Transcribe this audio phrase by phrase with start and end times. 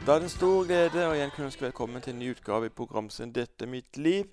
[0.00, 2.70] Da er det en stor glede å igjen kunne ønske velkommen til en ny utgave
[2.70, 4.30] i programmet 'Dette er mitt liv'.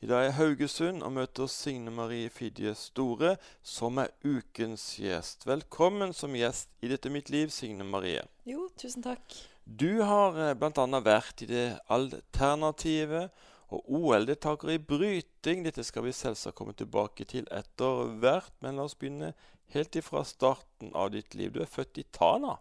[0.00, 5.42] I dag er jeg Haugesund og møter Signe Marie Fidje Store, som er ukens gjest.
[5.46, 8.22] Velkommen som gjest i 'Dette er mitt liv', Signe Marie.
[8.46, 9.34] Jo, tusen takk.
[9.66, 11.00] Du har eh, bl.a.
[11.02, 13.28] vært i det alternative
[13.74, 15.64] og OL-deltaker i bryting.
[15.64, 19.34] Dette skal vi selvsagt komme tilbake til etter hvert, men la oss begynne
[19.74, 21.50] helt ifra starten av ditt liv.
[21.50, 22.54] Du er født i Tana.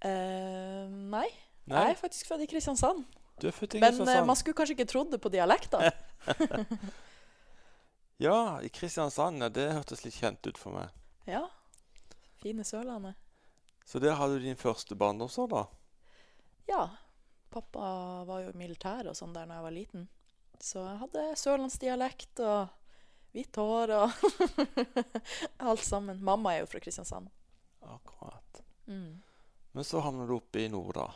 [0.00, 1.28] Eh, nei.
[1.70, 1.84] Nei.
[1.84, 3.04] jeg er faktisk født i Kristiansand.
[3.40, 5.84] Du er født i Men uh, man skulle kanskje ikke trodd det på dialekta.
[8.20, 9.40] Ja, i Kristiansand.
[9.40, 10.90] Ja, det hørtes litt kjent ut for meg.
[11.24, 11.46] ja.
[12.40, 13.16] Fine Sørlandet.
[13.84, 15.62] Så der hadde du din første barndomsår, da?
[16.68, 16.82] Ja.
[17.52, 17.88] Pappa
[18.24, 20.06] var jo i militæret og sånn der da jeg var liten.
[20.60, 22.68] Så jeg hadde sørlandsdialekt og
[23.32, 24.24] hvitt hår og
[25.72, 26.20] alt sammen.
[26.24, 27.28] Mamma er jo fra Kristiansand.
[27.84, 28.62] Akkurat.
[28.88, 29.20] Mm.
[29.72, 31.08] Men så havna du oppe i nord, da.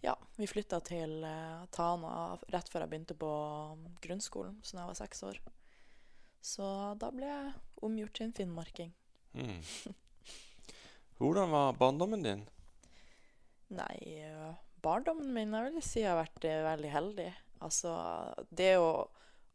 [0.00, 3.30] Ja, vi flytta til eh, Tana rett før jeg begynte på
[4.04, 5.40] grunnskolen, så da jeg var seks år.
[6.40, 6.68] Så
[7.00, 8.94] da ble jeg omgjort til en finnmarking.
[9.34, 9.58] Mm.
[11.18, 12.46] Hvordan var barndommen din?
[13.74, 17.28] Nei, øh, barndommen min jeg vil si jeg har vært eh, veldig heldig.
[17.66, 17.92] Altså,
[18.54, 19.08] det å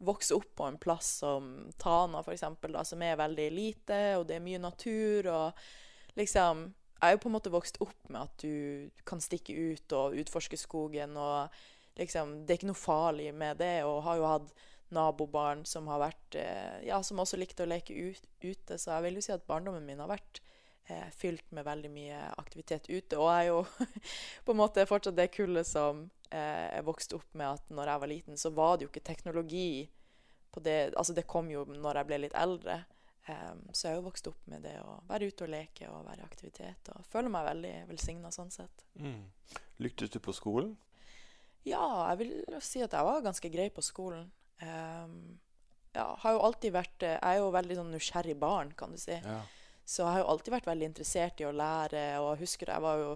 [0.04, 4.28] vokse opp på en plass som Tana, for eksempel, da, som er veldig lite, og
[4.28, 6.68] det er mye natur, og liksom
[7.00, 10.16] Jeg er jo på en måte vokst opp med at du kan stikke ut og
[10.22, 11.52] utforske skogen, og
[12.00, 14.54] liksom Det er ikke noe farlig med det, og har jo hatt
[14.94, 19.08] nabobarn som har vært eh, Ja, som også likte å leke ut, ute, så jeg
[19.08, 20.42] vil jo si at barndommen min har vært
[20.88, 23.18] eh, fylt med veldig mye aktivitet ute.
[23.18, 23.60] Og jeg er jo
[24.46, 28.04] på en måte fortsatt det kullet som eh, jeg vokste opp med at når jeg
[28.06, 29.68] var liten, så var det jo ikke teknologi
[30.54, 32.84] på det Altså, det kom jo når jeg ble litt eldre.
[33.32, 36.08] Em, så jeg har jo vokst opp med det å være ute og leke og
[36.08, 36.92] være i aktivitet.
[36.92, 38.84] Og føler meg veldig velsigna sånn sett.
[39.00, 39.24] Mm.
[39.84, 40.76] Lyktes du på skolen?
[41.64, 44.28] Ja, jeg vil jo si at jeg var ganske grei på skolen.
[44.60, 45.40] Um,
[45.94, 49.00] ja, har jo alltid vært eh, Jeg er jo veldig sånn nysgjerrig barn, kan du
[49.00, 49.16] si.
[49.16, 49.40] Ja.
[49.86, 52.84] Så jeg har jo alltid vært veldig interessert i å lære, og jeg husker jeg
[52.84, 53.10] var jo,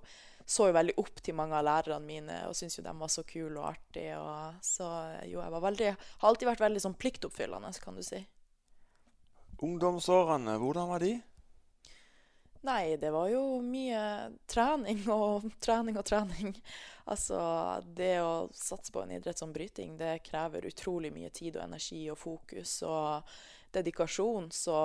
[0.47, 3.23] så jo veldig opp til mange av lærerne mine og syntes jo de var så
[3.27, 4.17] kule og artige.
[4.19, 4.87] Og, så
[5.27, 8.21] jo, jeg var veldig, har alltid vært veldig sånn pliktoppfyllende, kan du si.
[9.63, 11.15] Ungdomsårene, hvordan var de?
[12.67, 14.01] Nei, det var jo mye
[14.49, 16.53] trening og trening og trening.
[17.07, 17.39] Altså,
[17.95, 22.03] det å satse på en idrett som bryting, det krever utrolig mye tid og energi
[22.11, 23.37] og fokus og
[23.73, 24.77] dedikasjon, så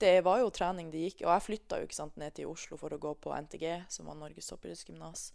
[0.00, 1.24] det var jo trening det gikk.
[1.26, 4.08] Og jeg flytta jo ikke sant, ned til Oslo for å gå på NTG, som
[4.08, 5.26] var Norges toppidrettsgymnas,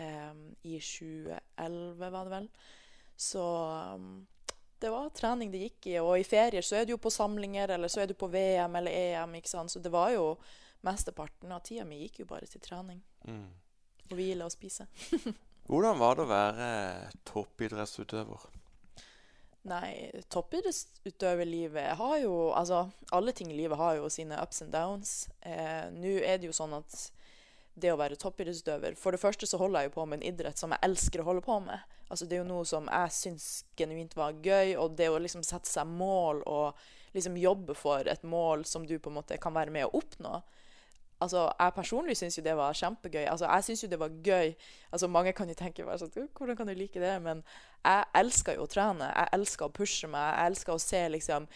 [0.00, 2.48] um, i 2011, var det vel.
[3.20, 3.44] Så
[4.00, 4.24] um,
[4.78, 5.96] det var trening det gikk i.
[6.02, 8.76] Og i ferier så er du jo på samlinger, eller så er du på VM
[8.80, 9.72] eller EM, ikke sant.
[9.72, 10.34] Så det var jo
[10.86, 13.00] Mesteparten av tida mi gikk jo bare til trening.
[13.26, 13.48] Mm.
[14.10, 14.86] Og hvile og spise.
[15.66, 16.68] Hvordan var det å være
[17.26, 18.44] toppidrettsutøver?
[19.66, 25.14] Nei, toppidrettsutøverlivet har jo Altså, alle ting i livet har jo sine ups and downs.
[25.40, 26.94] Eh, Nå er det jo sånn at
[27.76, 30.58] det å være toppidrettsutøver For det første så holder jeg jo på med en idrett
[30.58, 31.84] som jeg elsker å holde på med.
[32.08, 35.44] Altså, det er jo noe som jeg syns genuint var gøy, og det å liksom
[35.46, 39.54] sette seg mål og liksom jobbe for et mål som du på en måte kan
[39.56, 40.40] være med å oppnå
[41.16, 43.24] Altså, Jeg personlig syns jo det var kjempegøy.
[43.24, 44.54] Altså, Jeg syns jo det var gøy.
[44.92, 47.22] Altså, Mange kan jo tenke bare sånn, hvordan kan du like det?
[47.22, 47.42] Men
[47.84, 49.08] jeg elsker jo å trene.
[49.08, 50.34] Jeg elsker å pushe meg.
[50.34, 51.48] Jeg elsker å se liksom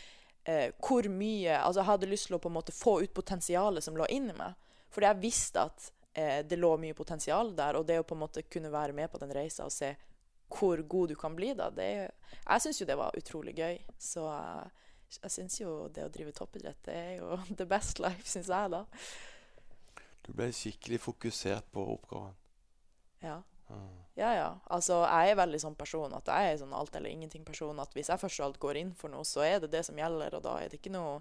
[0.47, 3.85] eh, hvor mye Altså, jeg hadde lyst til å på en måte få ut potensialet
[3.85, 4.57] som lå inni meg.
[4.91, 8.25] Fordi jeg visste at eh, det lå mye potensial der, og det å på en
[8.25, 9.95] måte kunne være med på den reisa og se
[10.51, 12.11] hvor god du kan bli da, det
[12.47, 13.79] Jeg syns jo det var utrolig gøy.
[13.99, 14.89] Så eh,
[15.23, 18.73] jeg syns jo det å drive toppidrett, det er jo the best life, syns jeg,
[18.75, 18.85] da.
[20.27, 22.37] Du ble skikkelig fokusert på oppgaven.
[23.23, 23.41] Ja.
[23.71, 24.01] Mm.
[24.19, 24.49] Ja, ja.
[24.67, 27.79] Altså, jeg er veldig sånn person at jeg er sånn alt eller ingenting-person.
[27.83, 29.99] At hvis jeg først og alt går inn for noe, så er det det som
[29.99, 31.21] gjelder, og da er det ikke noe,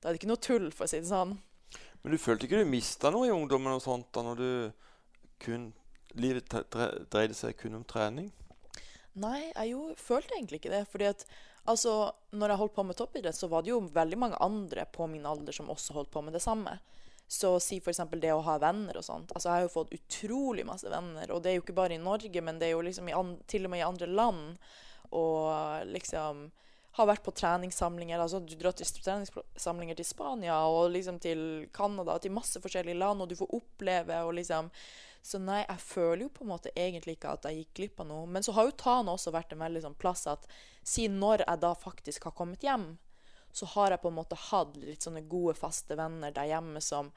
[0.00, 1.36] det ikke noe tull, for å si det sånn.
[2.02, 4.50] Men du følte ikke du mista noe i ungdommen og sånt da når du
[5.44, 5.70] kun
[6.18, 6.50] Livet
[7.12, 8.32] dreide seg kun om trening?
[9.20, 10.84] Nei, jeg jo følte egentlig ikke det.
[10.90, 11.24] fordi at
[11.70, 15.06] altså, når jeg holdt på med toppidrett, så var det jo veldig mange andre på
[15.06, 16.78] min alder som også holdt på med det samme.
[17.30, 18.00] Så si f.eks.
[18.18, 19.30] det å ha venner og sånt.
[19.34, 21.30] Altså, jeg har jo fått utrolig masse venner.
[21.30, 23.68] Og det er jo ikke bare i Norge, men det er jo liksom an til
[23.68, 24.56] og med i andre land.
[25.14, 26.48] Og liksom
[26.98, 28.18] har vært på treningssamlinger.
[28.18, 33.22] altså Du drar til treningssamlinger til Spania og liksom til Canada, til masse forskjellige land,
[33.22, 34.70] og du får oppleve og liksom
[35.22, 38.06] Så nei, jeg føler jo på en måte egentlig ikke at jeg gikk glipp av
[38.08, 38.24] noe.
[38.24, 40.46] Men så har jo Tana også vært en veldig sånn plass at
[40.80, 42.86] siden når jeg da faktisk har kommet hjem,
[43.52, 47.12] så har jeg på en måte hatt litt sånne gode, faste venner der hjemme som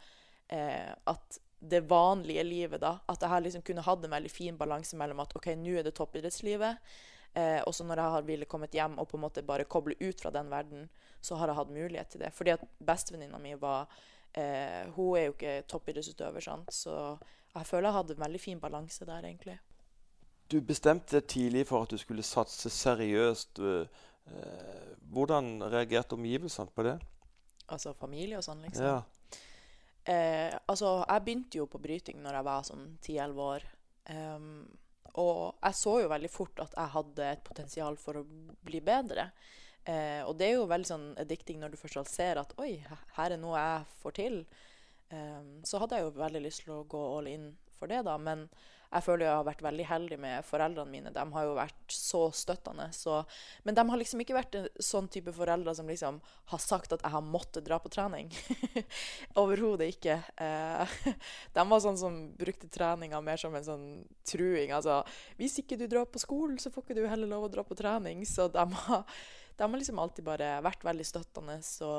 [0.52, 2.98] eh, At det vanlige livet, da.
[3.08, 5.88] At jeg har liksom kunne hatt en veldig fin balanse mellom at OK, nå er
[5.88, 6.96] det toppidrettslivet.
[7.34, 10.22] Eh, også når jeg har ville kommet hjem og på en måte bare koble ut
[10.22, 10.90] fra den verden,
[11.22, 12.34] så har jeg hatt mulighet til det.
[12.34, 13.88] Fordi at bestevenninna mi var
[14.38, 16.74] eh, Hun er jo ikke toppidrettsutøver, sant.
[16.74, 17.18] Så
[17.56, 19.58] jeg føler jeg hadde en veldig fin balanse der, egentlig.
[20.52, 23.60] Du bestemte deg tidlig for at du skulle satse seriøst.
[23.60, 27.00] Eh, hvordan reagerte omgivelsene på det?
[27.72, 28.86] Altså familie og sånn, liksom.
[28.86, 29.02] Ja.
[30.04, 33.68] Eh, altså, jeg begynte jo på bryting når jeg var sånn 10-11 år.
[34.12, 34.50] Em,
[35.22, 38.26] og jeg så jo veldig fort at jeg hadde et potensial for å
[38.66, 39.30] bli bedre.
[39.84, 42.78] Eh, og det er jo veldig sånn addicting når du først ser at oi,
[43.18, 44.38] her er noe jeg får til.
[45.14, 48.16] Eh, så hadde jeg jo veldig lyst til å gå all in for det, da.
[48.18, 48.48] Men
[48.94, 51.12] jeg føler jeg har vært veldig heldig med foreldrene mine.
[51.14, 52.86] De har jo vært så støttende.
[52.94, 53.24] Så,
[53.66, 56.20] men de har liksom ikke vært en sånn type foreldre som liksom
[56.52, 58.30] har sagt at jeg har måttet dra på trening.
[59.42, 60.20] Overhodet ikke.
[60.38, 60.98] Eh,
[61.58, 63.88] de var sånn som brukte treninga mer som en sånn
[64.30, 64.76] truing.
[64.78, 65.02] Altså
[65.42, 67.78] hvis ikke du drar på skolen, så får ikke du heller lov å dra på
[67.80, 68.22] trening.
[68.30, 69.08] Så de har,
[69.58, 71.58] de har liksom alltid bare vært veldig støttende.
[71.66, 71.90] Så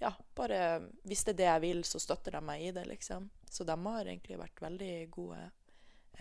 [0.00, 3.28] ja, bare hvis det er det jeg vil, så støtter de meg i det, liksom.
[3.50, 5.40] Så de har egentlig vært veldig gode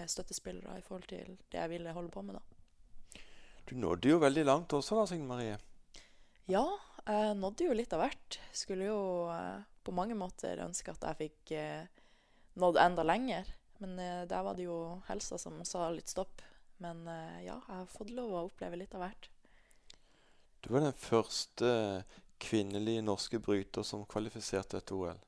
[0.07, 3.23] støttespillere i forhold til det jeg ville holde på med, da.
[3.69, 5.57] Du nådde jo veldig langt også, da, Signe Marie.
[6.49, 6.63] Ja,
[7.05, 8.39] jeg nådde jo litt av hvert.
[8.55, 11.89] Skulle jo eh, på mange måter ønske at jeg fikk eh,
[12.61, 13.51] nådd enda lenger.
[13.79, 16.41] Men eh, der var det jo helsa som sa litt stopp.
[16.81, 19.29] Men eh, ja, jeg har fått lov å oppleve litt av hvert.
[20.59, 22.03] Du var den første
[22.39, 25.21] kvinnelige norske bryter som kvalifiserte til OL.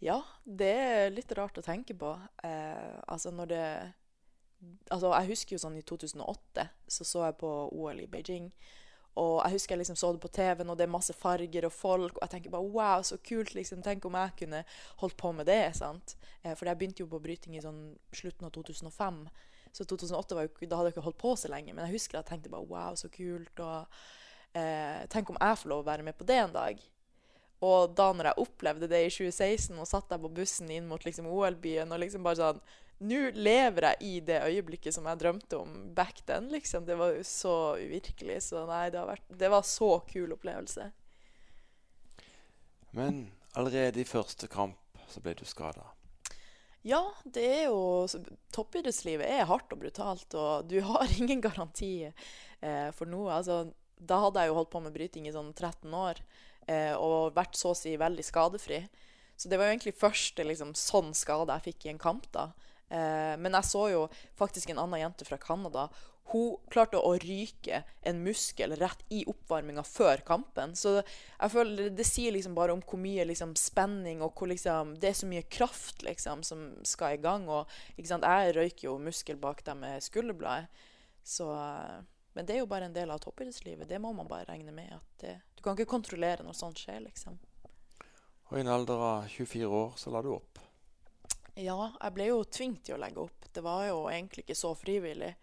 [0.00, 2.14] Ja, det er litt rart å tenke på.
[2.44, 3.64] Eh, altså når det
[4.92, 8.50] Altså, jeg husker jo sånn i 2008 så så jeg på OL i Beijing.
[9.18, 11.72] Og jeg husker jeg liksom så det på TV-en, og det er masse farger og
[11.72, 12.18] folk.
[12.18, 13.54] Og jeg tenker bare wow, så kult.
[13.56, 14.62] liksom, Tenk om jeg kunne
[15.00, 15.74] holdt på med det.
[15.76, 16.16] sant?
[16.42, 17.80] Eh, for jeg begynte jo på bryting i sånn
[18.12, 19.24] slutten av 2005.
[19.72, 21.74] Så 2008 var jo, da hadde jeg ikke holdt på så lenge.
[21.74, 23.64] Men jeg husker jeg tenkte bare wow, så kult.
[23.64, 23.88] og
[24.54, 26.88] eh, Tenk om jeg får lov å være med på det en dag.
[27.66, 31.02] Og da når jeg opplevde det i 2016 og satt jeg på bussen inn mot
[31.04, 32.62] liksom OL-byen og liksom bare sånn
[33.00, 36.84] Nå lever jeg i det øyeblikket som jeg drømte om back then, liksom.
[36.84, 38.42] Det var jo så uvirkelig.
[38.44, 40.90] Så nei, det, har vært, det var så kul opplevelse.
[42.92, 43.22] Men
[43.56, 45.86] allerede i første kamp så ble du skada.
[46.84, 48.04] Ja, det er jo
[48.52, 53.32] Toppidrettslivet er hardt og brutalt, og du har ingen garanti eh, for noe.
[53.36, 53.62] Altså,
[53.96, 56.20] da hadde jeg jo holdt på med bryting i sånn 13 år
[56.68, 58.84] og vært så å si veldig skadefri.
[59.40, 62.26] Så det var jo egentlig første liksom, sånn skade jeg fikk i en kamp.
[62.34, 62.50] da.
[62.90, 64.06] Eh, men jeg så jo
[64.38, 65.86] faktisk en annen jente fra Canada.
[66.30, 70.76] Hun klarte å ryke en muskel rett i oppvarminga før kampen.
[70.78, 74.50] Så jeg føler det, det sier liksom bare om hvor mye liksom, spenning og hvor
[74.52, 77.48] liksom Det er så mye kraft liksom som skal i gang.
[77.48, 77.64] Og
[77.96, 80.86] jeg røyker jo muskel bak dem med skulderbladet.
[81.26, 82.00] Så eh,
[82.32, 83.88] Men det er jo bare en del av toppidrettslivet.
[83.88, 84.92] Det må man bare regne med.
[85.20, 87.38] det, Du kan ikke kontrollere når sånt skjer, liksom.
[88.50, 90.58] Og i en alder av 24 år så la du opp.
[91.54, 93.50] Ja, jeg ble jo tvunget til å legge opp.
[93.52, 95.34] Det var jo egentlig ikke så frivillig.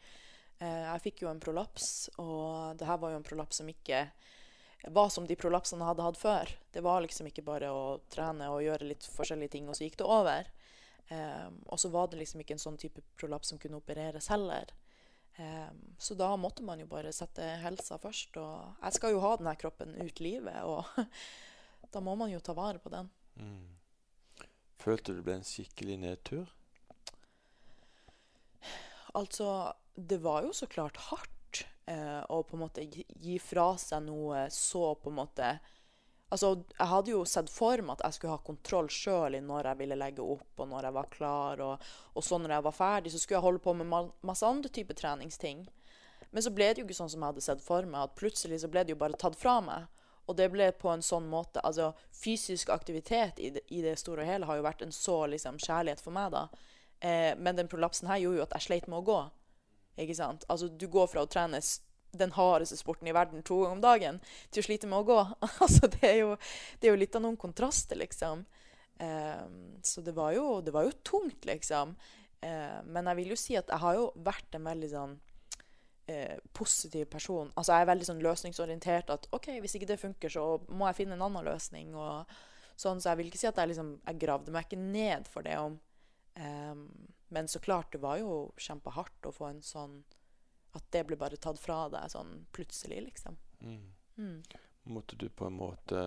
[0.59, 4.07] Eh, jeg fikk jo en prolaps, og det her var jo en prolaps som ikke
[4.93, 6.53] var som de prolapsene jeg hadde hatt før.
[6.73, 9.99] Det var liksom ikke bare å trene og gjøre litt forskjellige ting, og så gikk
[10.01, 10.49] det over.
[11.13, 14.73] Eh, og så var det liksom ikke en sånn type prolaps som kunne opereres heller.
[15.37, 18.37] Eh, så da måtte man jo bare sette helsa først.
[18.41, 20.85] Og jeg skal jo ha denne kroppen ut livet, og
[21.93, 23.09] da må man jo ta vare på den.
[23.37, 23.77] Mm.
[24.81, 26.53] Følte du det ble en skikkelig nedtur?
[29.17, 34.05] Altså, det var jo så klart hardt eh, å på en måte gi fra seg
[34.05, 35.55] noe så på en måte
[36.27, 39.69] Altså, jeg hadde jo sett for meg at jeg skulle ha kontroll sjøl i når
[39.69, 41.85] jeg ville legge opp, og når jeg var klar, og,
[42.19, 44.71] og så når jeg var ferdig, så skulle jeg holde på med ma masse andre
[44.75, 45.63] typer treningsting.
[46.31, 48.59] Men så ble det jo ikke sånn som jeg hadde sett for meg, at plutselig
[48.59, 49.87] så ble det jo bare tatt fra meg.
[50.27, 54.25] Og det ble på en sånn måte Altså, fysisk aktivitet i det, i det store
[54.25, 56.49] og hele har jo vært en så liksom kjærlighet for meg, da.
[56.99, 59.19] Eh, men den prolapsen her gjorde jo at jeg sleit med å gå.
[60.03, 60.43] Ikke sant?
[60.51, 61.61] Altså, du går fra å trene
[62.11, 64.19] den hardeste sporten i verden to ganger om dagen
[64.51, 65.17] til å slite med å gå.
[65.65, 66.35] altså, det er, jo,
[66.79, 68.45] det er jo litt av noen kontraster, liksom.
[68.97, 69.45] Eh,
[69.85, 71.95] så det var, jo, det var jo tungt, liksom.
[72.41, 75.17] Eh, men jeg vil jo si at jeg har jo vært en veldig sånn
[76.11, 77.51] eh, positiv person.
[77.55, 79.13] Altså, jeg er veldig sånn løsningsorientert.
[79.13, 81.91] At OK, hvis ikke det funker, så må jeg finne en annen løsning.
[81.97, 82.23] Og
[82.79, 85.45] sånn, så jeg vil ikke si at jeg liksom Jeg gravde meg ikke ned for
[85.45, 85.59] det.
[85.59, 85.79] om
[86.37, 89.99] Um, men så klart, det var jo kjempehardt å få en sånn
[90.75, 93.37] At det ble bare tatt fra deg sånn plutselig, liksom.
[93.61, 93.85] Mm.
[94.17, 94.41] Mm.
[94.91, 96.01] Måtte du på en måte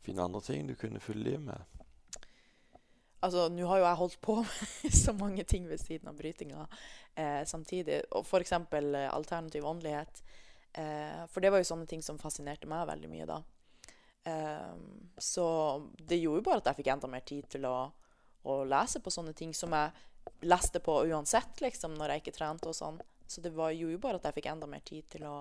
[0.00, 1.80] finne andre ting du kunne fylle livet med?
[3.20, 4.36] Altså, nå har jo jeg holdt på
[4.82, 6.66] med så mange ting ved siden av brytinga
[7.14, 8.02] eh, samtidig.
[8.16, 8.52] Og f.eks.
[8.56, 10.22] Eh, alternativ åndelighet.
[10.72, 13.40] Eh, for det var jo sånne ting som fascinerte meg veldig mye da.
[14.24, 14.74] Eh,
[15.18, 15.46] så
[15.98, 17.76] det gjorde jo bare at jeg fikk enda mer tid til å,
[18.42, 19.92] å, lese på sånne ting som jeg
[20.44, 23.00] leste på uansett, liksom, når jeg ikke trente og sånn.
[23.30, 25.34] Så det var, gjorde jo bare at jeg fikk enda mer tid til å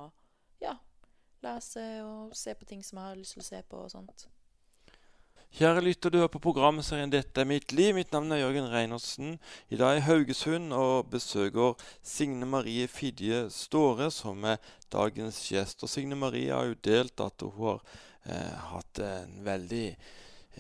[0.62, 0.76] ja,
[1.42, 4.28] lese og se på ting som jeg har lyst til å se på og sånt.
[5.58, 7.96] Kjære lytter, du hører på programserien 'Dette er mitt liv'.
[7.96, 9.40] Mitt navn er Jørgen Reinersen.
[9.74, 14.62] I dag er Haugesund og besøker Signe Marie Fidje Ståre, som er
[14.94, 15.82] dagens gjest.
[15.84, 17.82] Og Signe Marie har jo delt at hun har
[18.30, 19.88] eh, hatt en veldig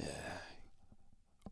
[0.01, 0.33] eh,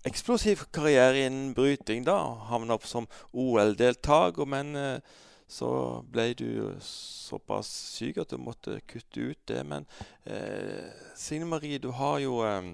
[0.10, 2.06] eksplosiv karriere innen bryting.
[2.06, 2.18] da,
[2.50, 5.00] Havna opp som OL-deltaker, men eh,
[5.48, 6.50] så ble du
[6.84, 9.64] såpass syk at du måtte kutte ut det.
[9.64, 9.88] Men
[10.24, 12.74] eh, Signe Marie, du har jo eh,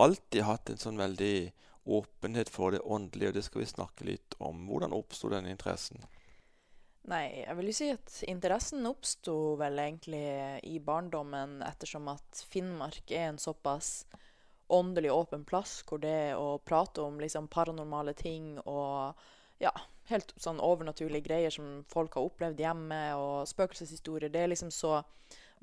[0.00, 1.52] alltid hatt en sånn veldig
[1.86, 4.64] åpenhet for det åndelige, og det skal vi snakke litt om.
[4.66, 6.00] Hvordan oppsto den interessen?
[7.06, 10.24] Nei, jeg vil jo si at interessen oppsto vel egentlig
[10.66, 14.08] i barndommen, ettersom at Finnmark er en såpass
[14.66, 19.14] åndelig åpen plass hvor det å prate om liksom paranormale ting og
[19.62, 19.70] ja,
[20.10, 25.00] helt sånn overnaturlige greier som folk har opplevd hjemme, og spøkelseshistorier, det er liksom så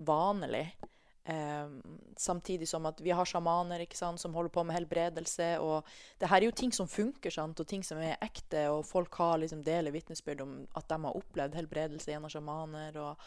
[0.04, 0.66] vanlig.
[1.26, 1.70] Eh,
[2.20, 5.50] samtidig som at vi har sjamaner ikke sant, som holder på med helbredelse.
[5.64, 5.88] Og
[6.20, 8.68] det her er jo ting som funker, sant, og ting som er ekte.
[8.74, 13.00] Og folk har liksom deler vitnesbyrd om at de har opplevd helbredelse gjennom sjamaner.
[13.00, 13.18] og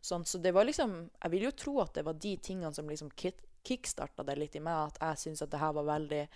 [0.00, 0.28] sånt.
[0.28, 3.10] Så det var liksom Jeg vil jo tro at det var de tingene som liksom
[3.62, 4.94] kickstarta det litt i meg.
[4.94, 6.26] At jeg syns at det her var veldig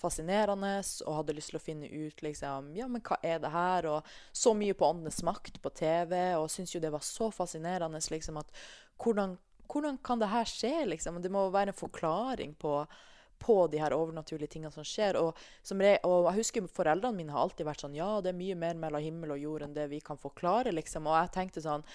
[0.00, 0.72] fascinerende
[1.06, 3.88] og hadde lyst til å finne ut liksom, ja, men hva er det her.
[3.92, 8.00] Og så mye på Åndenes makt på TV, og syntes jo det var så fascinerende
[8.10, 8.52] liksom, at
[9.00, 9.38] hvordan
[9.70, 11.20] hvordan kan det her skje, liksom?
[11.22, 12.74] Det må være en forklaring på,
[13.38, 15.18] på de her overnaturlige tingene som skjer.
[15.20, 18.40] Og, som re, og, jeg husker foreldrene mine har alltid vært sånn Ja, det er
[18.40, 21.08] mye mer mellom himmel og jord enn det vi kan forklare, liksom.
[21.08, 21.86] Og jeg tenkte sånn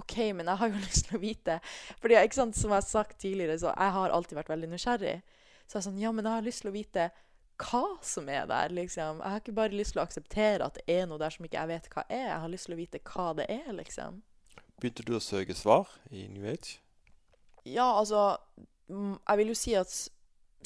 [0.00, 1.58] OK, men jeg har jo lyst til å vite.
[2.02, 5.18] Fordi, ikke sant, som jeg har sagt tidligere, så jeg har alltid vært veldig nysgjerrig.
[5.66, 7.10] Så jeg er sånn Ja, men jeg har lyst til å vite
[7.62, 9.22] hva som er der, liksom.
[9.22, 11.60] Jeg har ikke bare lyst til å akseptere at det er noe der som ikke
[11.60, 12.26] jeg vet hva er.
[12.28, 14.22] Jeg har lyst til å vite hva det er, liksom.
[14.82, 16.80] Begynte du å søke svar i New Age?
[17.64, 18.38] Ja, altså
[18.88, 19.92] Jeg vil jo si at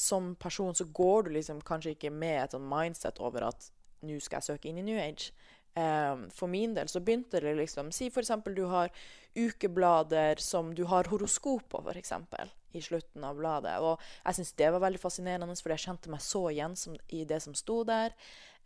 [0.00, 3.68] som person så går du liksom kanskje ikke med et sånn mindset over at
[4.04, 5.30] nå skal jeg søke inn i New Age.
[5.76, 8.32] Um, for min del så begynte det liksom Si f.eks.
[8.56, 8.88] du har
[9.36, 12.14] ukeblader som du har horoskop på, f.eks.
[12.72, 13.76] i slutten av bladet.
[13.84, 17.24] Og jeg syns det var veldig fascinerende, for jeg kjente meg så igjen som, i
[17.28, 18.16] det som sto der.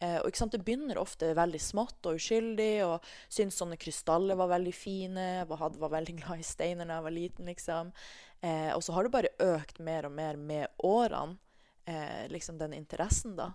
[0.00, 4.38] Eh, og ikke sant, Det begynner ofte veldig smått og uskyldig, og syntes sånne krystaller
[4.40, 5.26] var veldig fine.
[5.40, 7.92] Jeg var, var veldig glad i steiner da jeg var liten, liksom.
[8.40, 11.36] Eh, og så har det bare økt mer og mer med årene,
[11.84, 13.52] eh, liksom den interessen, da.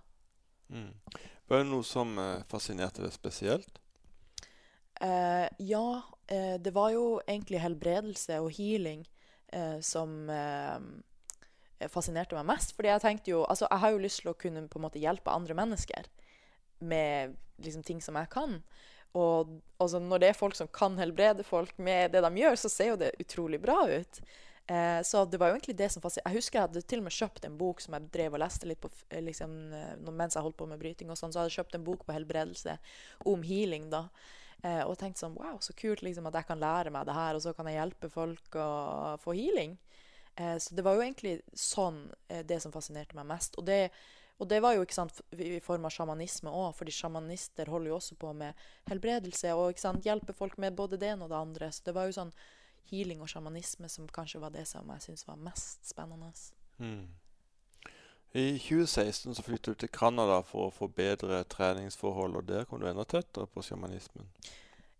[0.70, 0.92] Mm.
[1.46, 3.82] Var det noe som eh, fascinerte deg spesielt?
[5.00, 9.04] Eh, ja, eh, det var jo egentlig helbredelse og healing
[9.80, 10.30] som
[11.92, 12.72] fascinerte meg mest.
[12.76, 15.02] Fordi jeg tenkte jo Altså, jeg har jo lyst til å kunne på en måte
[15.02, 16.08] hjelpe andre mennesker
[16.80, 18.58] med liksom, ting som jeg kan.
[19.16, 22.72] Og altså, når det er folk som kan helbrede folk med det de gjør, så
[22.72, 24.20] ser jo det utrolig bra ut.
[24.66, 27.04] Eh, så det var jo egentlig det som fascinerte Jeg husker jeg hadde til og
[27.06, 30.34] med kjøpt en bok som jeg drev og leste litt på eh, liksom, eh, mens
[30.34, 31.10] jeg holdt på med bryting.
[31.10, 32.74] og sånn, Så hadde jeg kjøpt en bok på helbredelse
[33.30, 33.90] om healing.
[33.90, 34.08] da.
[34.66, 37.36] Eh, og tenkte sånn Wow, så kult liksom, at jeg kan lære meg det her,
[37.36, 38.68] og så kan jeg hjelpe folk å
[39.22, 39.76] få healing.
[40.34, 43.58] Eh, så det var jo egentlig sånn eh, det som fascinerte meg mest.
[43.60, 43.90] Og det
[44.36, 47.96] og det var jo ikke sant, i form av sjamanisme òg, fordi sjamanister holder jo
[47.96, 51.38] også på med helbredelse og ikke sant, hjelper folk med både det ene og det
[51.38, 51.70] andre.
[51.72, 52.34] Så det var jo sånn
[52.90, 56.28] healing og sjamanisme som kanskje var det som jeg syntes var mest spennende.
[56.76, 57.06] Mm.
[58.36, 62.82] I 2016 så flyttet du til Canada for å få bedre treningsforhold, og der kom
[62.82, 64.26] du enda tettere på sjamanismen.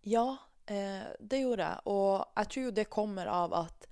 [0.08, 1.82] Ja, eh, det gjorde jeg.
[1.92, 3.88] Og jeg tror jo det kommer av at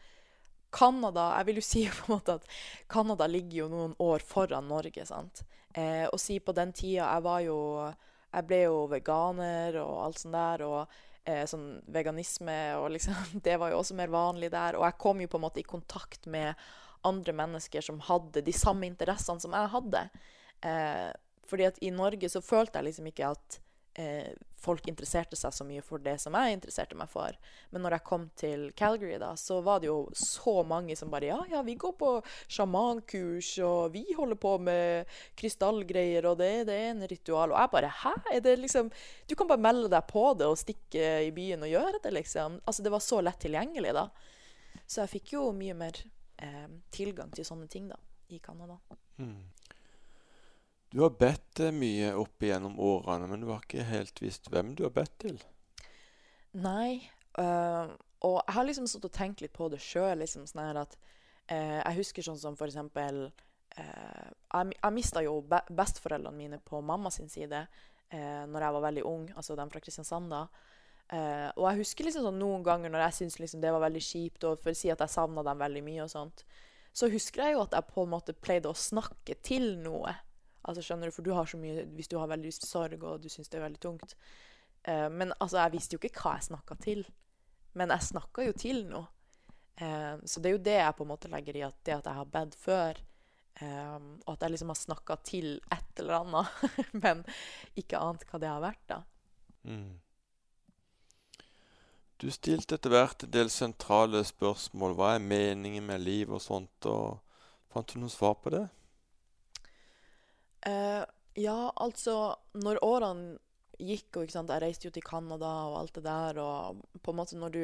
[0.75, 2.47] Canada Jeg vil jo si på en måte at
[2.89, 5.05] Canada ligger jo noen år foran Norge.
[5.07, 5.45] sant?
[5.75, 7.59] Eh, og si på den tida Jeg var jo
[8.33, 10.65] Jeg ble jo veganer og alt sånt der.
[10.65, 14.81] og eh, sånn veganisme og liksom Det var jo også mer vanlig der.
[14.81, 16.55] Og jeg kom jo på en måte i kontakt med
[17.09, 20.07] andre mennesker som hadde de samme interessene som jeg hadde.
[20.65, 21.11] Eh,
[21.49, 23.59] fordi at i Norge så følte jeg liksom ikke at
[24.01, 24.33] eh,
[24.65, 27.37] folk interesserte seg så mye for det som jeg interesserte meg for.
[27.73, 31.29] Men når jeg kom til Calgary, da, så var det jo så mange som bare
[31.29, 32.11] Ja, ja, vi går på
[32.49, 37.53] sjamankurs, og vi holder på med krystallgreier, og det er en ritual.
[37.53, 38.15] Og jeg bare Hæ?
[38.35, 38.91] Er det liksom
[39.29, 42.61] Du kan bare melde deg på det og stikke i byen og gjøre det, liksom.
[42.65, 44.09] Altså, det var så lett tilgjengelig, da.
[44.87, 46.01] Så jeg fikk jo mye mer
[46.45, 47.99] eh, tilgang til sånne ting, da,
[48.29, 48.79] i Canada.
[49.19, 49.41] Mm.
[50.95, 54.85] Du har bedt mye opp igjennom årene, men du har ikke helt visst hvem du
[54.87, 55.41] har bedt til.
[56.55, 57.03] Nei.
[57.39, 60.21] øh, og jeg har liksom stått og tenkt litt på det sjøl.
[60.23, 60.95] Liksom, sånn at
[61.51, 63.27] eh, jeg husker sånn som for eksempel
[63.77, 67.67] eh, Jeg, jeg mista jo be besteforeldrene mine på mamma sin side
[68.15, 70.47] eh, når jeg var veldig ung, altså de fra Kristiansand da.
[71.13, 74.03] Eh, og jeg husker liksom sånn noen ganger når jeg syntes liksom det var veldig
[74.03, 76.45] kjipt, og for å si at jeg savna dem veldig mye og sånt,
[76.95, 80.15] så husker jeg jo at jeg på en måte pleide å snakke til noe.
[80.65, 83.27] Altså skjønner du, For du har så mye Hvis du har veldig sorg og du
[83.29, 84.15] syns det er veldig tungt.
[84.89, 87.03] uh, men altså, jeg visste jo ikke hva jeg snakka til.
[87.75, 89.11] Men jeg snakka jo til noe.
[89.75, 92.09] Uh, så det er jo det jeg på en måte legger i at det at
[92.09, 93.03] jeg har bedt før,
[93.59, 96.65] um, og at jeg liksom har snakka til et eller annet,
[97.03, 97.25] men
[97.83, 99.01] ikke ant hva det har vært, da.
[99.67, 99.99] Mm.
[102.23, 104.95] Du stilte etter hvert en del sentrale spørsmål.
[104.99, 106.89] Hva er meningen med livet og sånt?
[106.89, 107.21] og
[107.75, 108.63] Fant du noen svar på det?
[110.65, 111.03] Eh,
[111.43, 113.35] ja, altså Når årene
[113.75, 117.37] gikk, og jeg reiste jo til Canada og alt det der, og på en måte
[117.37, 117.63] når du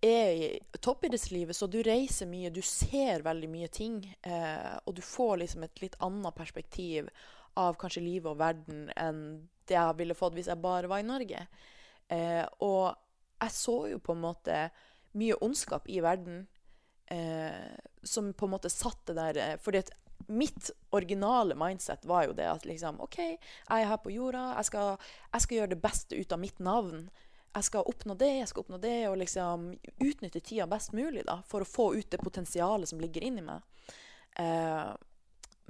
[0.00, 0.46] er i
[0.80, 5.66] toppidrettslivet, så du reiser mye, du ser veldig mye ting, eh, og du får liksom
[5.66, 7.10] et litt annet perspektiv
[7.60, 9.22] av kanskje livet og verden enn
[9.68, 11.44] det jeg ville fått hvis jeg bare var i Norge.
[12.08, 12.96] Eh, og
[13.40, 14.62] jeg så jo på en måte
[15.18, 16.44] mye ondskap i verden
[17.10, 19.82] eh, som på en måte satt det der eh, fordi
[20.30, 24.52] mitt originale mindset var jo det at liksom OK, jeg er her på jorda.
[24.60, 27.08] Jeg skal, jeg skal, gjøre det beste ut av mitt navn.
[27.50, 29.72] Jeg skal oppnå det, jeg skal oppnå det, og liksom
[30.06, 33.64] utnytte tida best mulig da, for å få ut det potensialet som ligger inni meg.
[34.38, 34.92] Eh,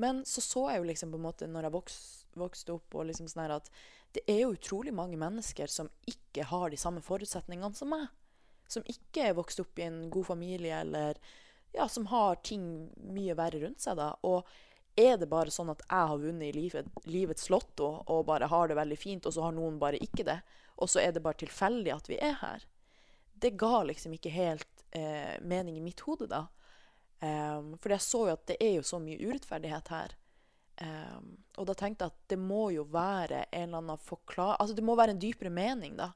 [0.01, 1.99] men så så jeg jo liksom på en måte når jeg voks,
[2.39, 3.71] vokste opp, og liksom sånn her at
[4.15, 8.09] det er jo utrolig mange mennesker som ikke har de samme forutsetningene som meg.
[8.71, 11.19] Som ikke er vokst opp i en god familie, eller
[11.75, 13.99] ja, som har ting mye verre rundt seg.
[13.99, 14.47] da, og
[14.99, 18.69] er det bare sånn at jeg har vunnet i livet, livets lotto og bare har
[18.69, 20.41] det veldig fint, og så har noen bare ikke det,
[20.81, 22.67] og så er det bare tilfeldig at vi er her?
[23.41, 26.47] Det ga liksom ikke helt eh, mening i mitt hode da.
[27.21, 30.15] Um, for jeg så jo at det er jo så mye urettferdighet her.
[30.81, 34.57] Um, og da tenkte jeg at det må jo være en eller annen forklar...
[34.57, 36.13] Altså det må være en dypere mening da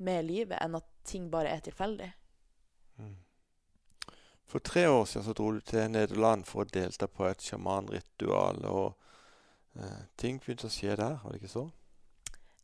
[0.00, 2.08] med livet enn at ting bare er tilfeldig.
[3.00, 3.16] Mm.
[4.50, 8.62] For tre år siden så dro du til Nederland for å delta på et sjamanritual.
[8.70, 8.94] Og
[9.76, 11.66] eh, ting begynte å skje der, var det ikke så?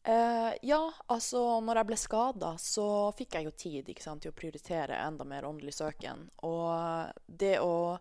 [0.06, 2.86] Eh, ja, altså når jeg ble skada, så
[3.18, 6.28] fikk jeg jo tid sant, til å prioritere enda mer åndelig søken.
[6.46, 7.98] Og det å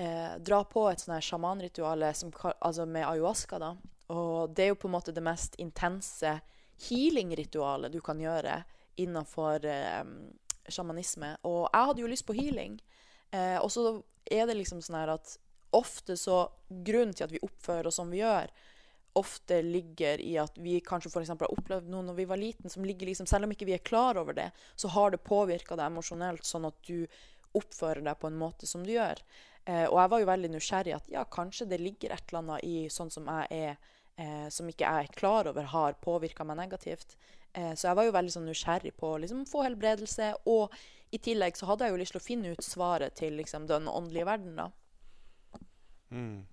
[0.00, 3.74] eh, dra på et sånt sjamanritual altså med ayahuasca, da,
[4.10, 6.38] og det er jo på en måte det mest intense
[6.88, 8.62] healing-ritualet du kan gjøre
[9.00, 10.02] innenfor eh,
[10.70, 11.34] sjamanisme.
[11.48, 12.80] Og jeg hadde jo lyst på healing.
[13.30, 15.36] Eh, og så er det liksom sånn her at
[15.76, 18.50] ofte så Grunnen til at vi oppfører oss som vi gjør,
[19.18, 21.32] ofte ligger i at vi kanskje f.eks.
[21.32, 23.82] har opplevd noe når vi var liten, som ligger liksom Selv om ikke vi er
[23.82, 27.06] klar over det, så har det påvirka deg emosjonelt, sånn at du
[27.58, 29.18] oppfører deg på en måte som du gjør.
[29.70, 32.66] Eh, og jeg var jo veldig nysgjerrig at ja, kanskje det ligger et eller annet
[32.66, 36.58] i sånn som jeg er, eh, som ikke jeg er klar over har påvirka meg
[36.58, 37.14] negativt.
[37.52, 40.32] Eh, så jeg var jo veldig sånn nysgjerrig på å liksom, få helbredelse.
[40.50, 40.74] Og
[41.14, 43.90] i tillegg så hadde jeg jo lyst til å finne ut svaret til liksom, den
[43.90, 44.70] åndelige verden, da.
[46.10, 46.46] Mm.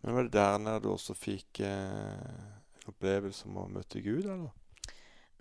[0.00, 2.30] Men var det der nede du også fikk eh,
[2.78, 4.52] en opplevelse om å møte Gud, eller?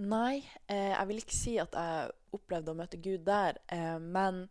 [0.03, 3.61] Nei, eh, jeg vil ikke si at jeg opplevde å møte Gud der.
[3.71, 4.47] Eh, men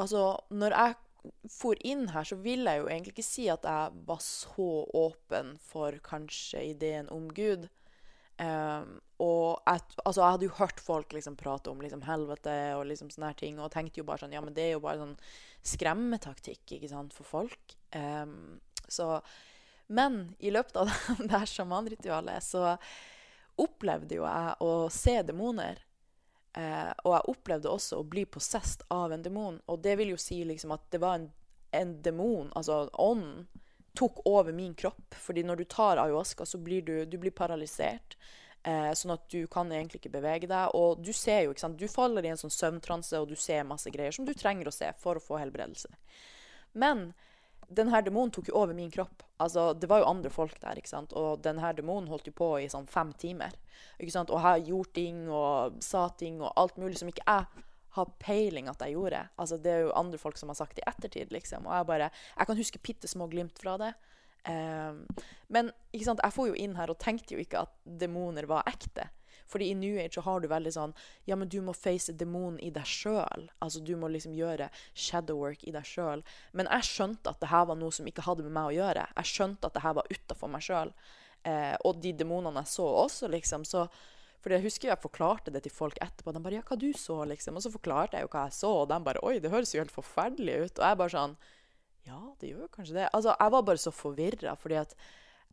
[0.00, 1.00] altså, når jeg
[1.48, 5.54] for inn her, så vil jeg jo egentlig ikke si at jeg var så åpen
[5.62, 7.68] for kanskje ideen om Gud.
[8.34, 12.88] Um, og jeg, altså, jeg hadde jo hørt folk liksom prate om liksom, helvete og
[12.90, 14.98] liksom sånne her ting, og tenkte jo bare sånn Ja, men det er jo bare
[15.00, 15.14] sånn
[15.64, 17.76] skremmetaktikk ikke sant, for folk.
[17.94, 18.58] Um,
[18.90, 19.20] så
[19.86, 20.90] Men i løpet av
[21.28, 22.74] det her sjamanritualet så
[23.60, 25.78] opplevde jo jeg å se demoner.
[26.54, 29.58] Uh, og jeg opplevde også å bli possessed av en demon.
[29.66, 31.28] Og det vil jo si liksom at det var en,
[31.74, 33.46] en demon, altså ånden,
[33.94, 35.14] tok over min kropp.
[35.18, 38.16] Fordi når du tar ayahuasca, så blir du, du blir paralysert.
[38.64, 40.72] Eh, sånn at du kan egentlig ikke bevege deg.
[40.78, 43.66] Og du ser jo, ikke sant, du faller i en sånn søvntranse, og du ser
[43.68, 45.92] masse greier som du trenger å se for å få helbredelse.
[46.80, 47.10] Men
[47.68, 49.22] denne demonen tok jo over min kropp.
[49.40, 51.12] Altså, Det var jo andre folk der, ikke sant?
[51.12, 53.52] og denne demonen holdt jo på i sånn fem timer.
[53.98, 54.30] ikke sant?
[54.30, 57.46] Og jeg gjorde ting og sa ting og alt mulig som ikke jeg
[57.94, 59.28] har peiling at jeg gjorde.
[59.38, 61.66] Altså, det er jo andre folk som har sagt det i ettertid, liksom.
[61.66, 63.94] Og jeg bare Jeg kan huske bitte små glimt fra det.
[64.44, 65.06] Um,
[65.48, 68.66] men ikke sant, jeg får jo inn her og tenkte jo ikke at demoner var
[68.66, 69.08] ekte.
[69.50, 70.94] Fordi i New Age så har du veldig sånn
[71.28, 73.48] Ja, men du må face demonen i deg sjøl.
[73.64, 76.24] Altså du må liksom gjøre shadow work i deg sjøl.
[76.52, 79.06] Men jeg skjønte at det her var noe som ikke hadde med meg å gjøre.
[79.20, 80.94] Jeg skjønte at det her var utafor meg sjøl.
[81.44, 83.66] Eh, og de demonene jeg så også, liksom.
[83.68, 83.86] Så
[84.44, 86.32] for jeg husker jeg forklarte det til folk etterpå.
[86.32, 87.56] De bare 'Ja, hva du så?' liksom.
[87.56, 89.80] Og så forklarte jeg jo hva jeg så, og de bare 'Oi, det høres jo
[89.80, 90.78] helt forferdelig ut'.
[90.78, 91.36] Og jeg bare sånn
[92.04, 93.08] Ja, det gjør kanskje det.
[93.14, 94.94] Altså, jeg var bare så forvirra, fordi at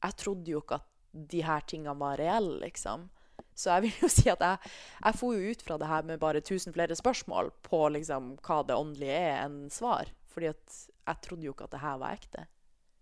[0.04, 3.10] jeg trodde jo ikke at de her tingene var reelle, liksom.
[3.56, 4.72] Så jeg vil jo si at jeg,
[5.04, 8.62] jeg for jo ut fra det her med bare tusen flere spørsmål på liksom hva
[8.68, 10.12] det åndelige er, enn svar.
[10.32, 12.48] Fordi at jeg trodde jo ikke at det her var ekte.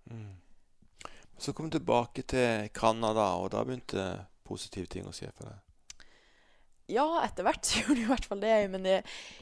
[0.09, 0.37] Mm.
[1.39, 4.11] Så kom du tilbake til Canada, og da begynte
[4.43, 5.59] positive ting å skje for deg?
[6.89, 8.55] ja, etter hvert gjorde det i hvert fall det.
[8.73, 8.97] Men i,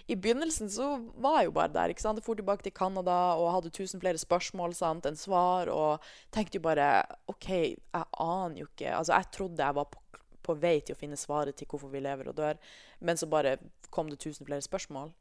[0.08, 1.94] i, begynnelsen så var jeg jo bare der.
[1.94, 2.20] ikke sant?
[2.20, 5.72] Jeg for tilbake til Canada og hadde tusen flere spørsmål sant, enn svar.
[5.74, 6.04] Og
[6.36, 6.90] tenkte jo bare
[7.32, 10.02] OK, jeg aner jo ikke Altså, jeg trodde jeg var på,
[10.48, 12.60] på, vei til å finne svaret til hvorfor vi lever og dør,
[13.00, 13.58] men så bare
[13.94, 15.12] kom det tusen flere spørsmål.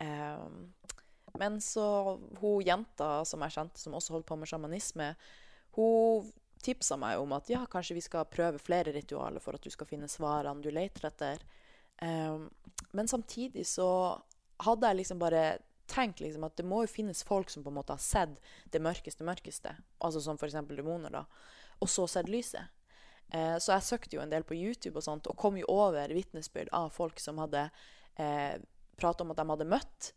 [0.00, 0.68] Um,
[1.38, 1.86] men så
[2.40, 5.12] hun jenta som jeg kjente, som også holdt på med sjamanisme,
[5.76, 6.30] hun
[6.62, 9.86] tipsa meg om at ja, kanskje vi skal prøve flere ritualer for at du skal
[9.86, 11.44] finne svarene du leter etter.
[12.02, 12.48] Um,
[12.96, 13.88] men samtidig så
[14.64, 15.44] hadde jeg liksom bare
[15.88, 18.36] tenkt liksom at det må jo finnes folk som på en måte har sett
[18.72, 19.72] det mørkeste mørkeste,
[20.04, 20.58] altså som f.eks.
[20.68, 21.24] demoner, da,
[21.78, 22.68] og så sett lyset.
[23.34, 26.14] Uh, så jeg søkte jo en del på YouTube og sånt, og kom jo over
[26.16, 27.68] vitnesbyrd av folk som hadde
[28.18, 28.56] eh,
[28.98, 30.12] prata om at de hadde møtt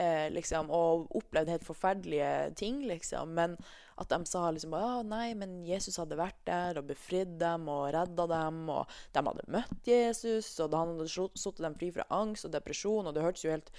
[0.00, 3.34] eh, liksom, og opplevd helt forferdelige ting, liksom.
[3.36, 3.56] Men
[4.00, 7.92] at de sa liksom ja, nei, men Jesus hadde vært der og befridd dem og
[7.94, 12.48] redda dem, og de hadde møtt Jesus, og han hadde satt dem fri fra angst
[12.48, 13.72] og depresjon, og det hørtes jo helt,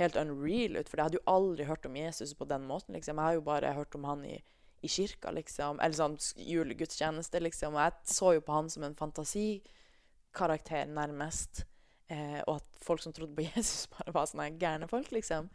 [0.00, 3.18] helt unreal ut, for jeg hadde jo aldri hørt om Jesus på den måten, liksom.
[3.18, 4.38] Jeg har jo bare hørt om han i,
[4.82, 8.98] i kirka, liksom, eller sånn julegudstjeneste, liksom, og jeg så jo på han som en
[8.98, 11.64] fantasikarakter, nærmest.
[12.10, 15.48] Eh, og at folk som trodde på Jesus, bare var sånne gærne folk, liksom.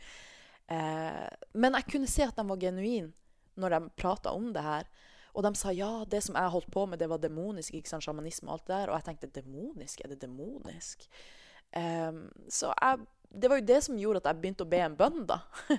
[0.71, 3.13] Eh, men jeg kunne se at de var genuine
[3.57, 4.89] når de prata om det her.
[5.37, 7.75] Og de sa ja, det som jeg holdt på med, det var demonisk.
[7.77, 8.89] ikke sant, Sjamanisme og alt det der.
[8.89, 10.01] Og jeg tenkte demonisk?
[10.01, 11.05] Er det demonisk?
[11.75, 14.97] Um, så jeg, det var jo det som gjorde at jeg begynte å be en
[14.97, 15.41] bønn, da.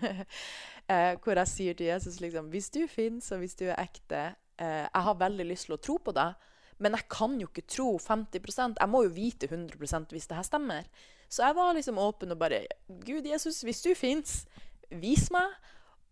[0.91, 4.23] uh, hvor jeg sier til Jesus liksom Hvis du fins, og hvis du er ekte
[4.59, 6.35] eh, Jeg har veldig lyst til å tro på deg,
[6.79, 10.47] men jeg kan jo ikke tro 50% Jeg må jo vite 100% hvis det her
[10.47, 10.87] stemmer.
[11.29, 14.47] Så jeg var liksom åpen og bare Gud, Jesus, hvis du fins,
[14.89, 15.59] vis meg,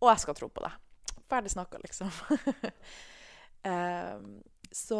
[0.02, 0.76] og jeg skal tro på deg
[1.28, 2.10] ferdig snakka, liksom.
[3.64, 4.98] um, så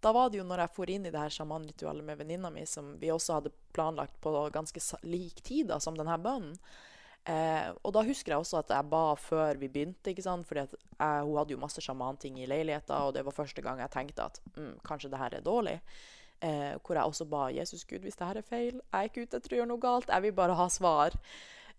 [0.00, 2.64] da var det jo når jeg for inn i det her sjamanritualet med venninna mi,
[2.66, 6.56] som vi også hadde planlagt på ganske lik tid da, som denne bønnen.
[7.24, 10.44] Eh, og da husker jeg også at jeg ba før vi begynte, ikke sant?
[10.48, 10.66] fordi
[11.00, 14.40] hun hadde jo masse sjamanting i leiligheta, og det var første gang jeg tenkte at
[14.58, 15.78] mm, kanskje det her er dårlig.
[16.44, 19.24] Eh, hvor jeg også ba Jesus Gud, hvis det her er feil, jeg er ikke
[19.24, 21.16] ute etter å gjøre noe galt, jeg vil bare ha svar.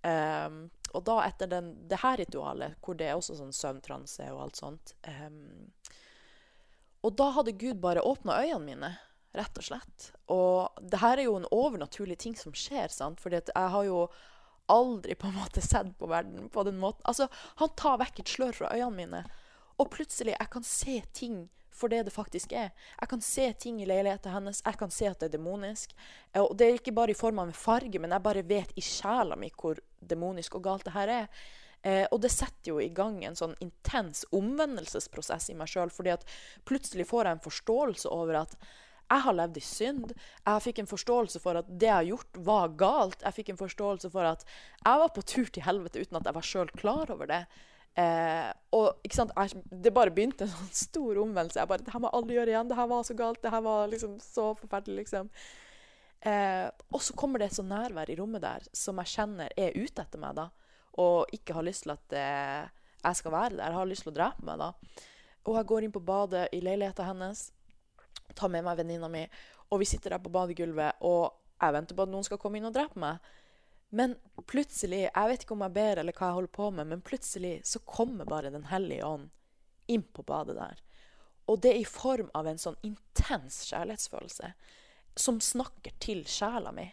[0.06, 0.58] Um,
[0.94, 4.60] og da etter den, det her ritualet, hvor det er også sånn søvntranse og alt
[4.60, 5.72] sånt um,
[7.02, 8.92] Og da hadde Gud bare åpna øynene mine,
[9.34, 10.12] rett og slett.
[10.32, 13.22] Og det her er jo en overnaturlig ting som skjer, sant?
[13.22, 14.06] Fordi jeg har jo
[14.72, 17.04] aldri på en måte sett på verden på den måten.
[17.06, 17.28] Altså,
[17.62, 19.24] han tar vekk et slør fra øynene mine,
[19.80, 21.44] og plutselig jeg kan se ting
[21.76, 22.72] for det det faktisk er.
[23.02, 25.92] Jeg kan se ting i leiligheten hennes, jeg kan se at det er demonisk.
[26.40, 28.84] Og det er ikke bare i form av en farge, men jeg bare vet i
[28.86, 31.28] sjela mi hvor demonisk og galt det her er.
[31.86, 36.16] Eh, og det setter jo i gang en sånn intens omvendelsesprosess i meg sjøl, fordi
[36.16, 36.24] at
[36.66, 38.56] plutselig får jeg en forståelse over at
[39.06, 40.12] jeg har levd i synd.
[40.46, 43.22] Jeg fikk en forståelse for at det jeg har gjort, var galt.
[43.22, 46.38] Jeg fikk en forståelse for at jeg var på tur til helvete uten at jeg
[46.38, 47.44] var sjøl klar over det.
[47.96, 51.62] Eh, og ikke sant, jeg, Det bare begynte en sånn stor omvendelse.
[51.62, 52.72] Jeg bare, det her må alle gjøre igjen.
[52.72, 53.42] Det her var så galt.
[53.44, 55.06] Det her var liksom så forferdelig.
[55.06, 55.30] liksom.
[56.26, 59.76] Eh, og så kommer det et sånt nærvær i rommet der som jeg kjenner er
[59.78, 60.36] ute etter meg.
[60.36, 60.50] da,
[60.98, 62.72] Og ikke har lyst til at eh,
[63.04, 63.68] jeg skal være der.
[63.70, 64.60] Jeg har lyst til å drepe meg.
[64.60, 64.74] da.
[65.46, 67.52] Og jeg går inn på badet i leiligheten hennes,
[68.36, 69.24] tar med meg venninna mi,
[69.72, 72.68] og vi sitter der på badegulvet, og jeg venter på at noen skal komme inn
[72.70, 73.34] og drepe meg.
[73.96, 74.16] Men
[74.50, 77.54] plutselig, jeg vet ikke om jeg ber eller hva jeg holder på med, men plutselig
[77.68, 79.30] så kommer bare Den hellige ånd
[79.88, 80.82] inn på badet der.
[81.48, 84.52] Og det er i form av en sånn intens kjærlighetsfølelse
[85.16, 86.90] som snakker til sjela mi.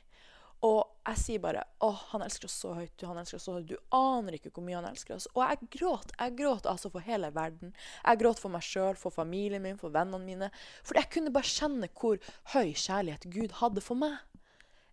[0.63, 3.03] Og jeg sier bare 'Å, han elsker oss så høyt.
[3.03, 3.67] Han elsker oss så høyt.
[3.67, 6.13] Du aner ikke hvor mye han elsker oss.' Og jeg gråt.
[6.19, 7.75] Jeg gråt altså for hele verden.
[8.05, 10.51] Jeg gråt for meg sjøl, for familien min, for vennene mine.
[10.85, 12.23] For jeg kunne bare kjenne hvor
[12.55, 14.19] høy kjærlighet Gud hadde for meg.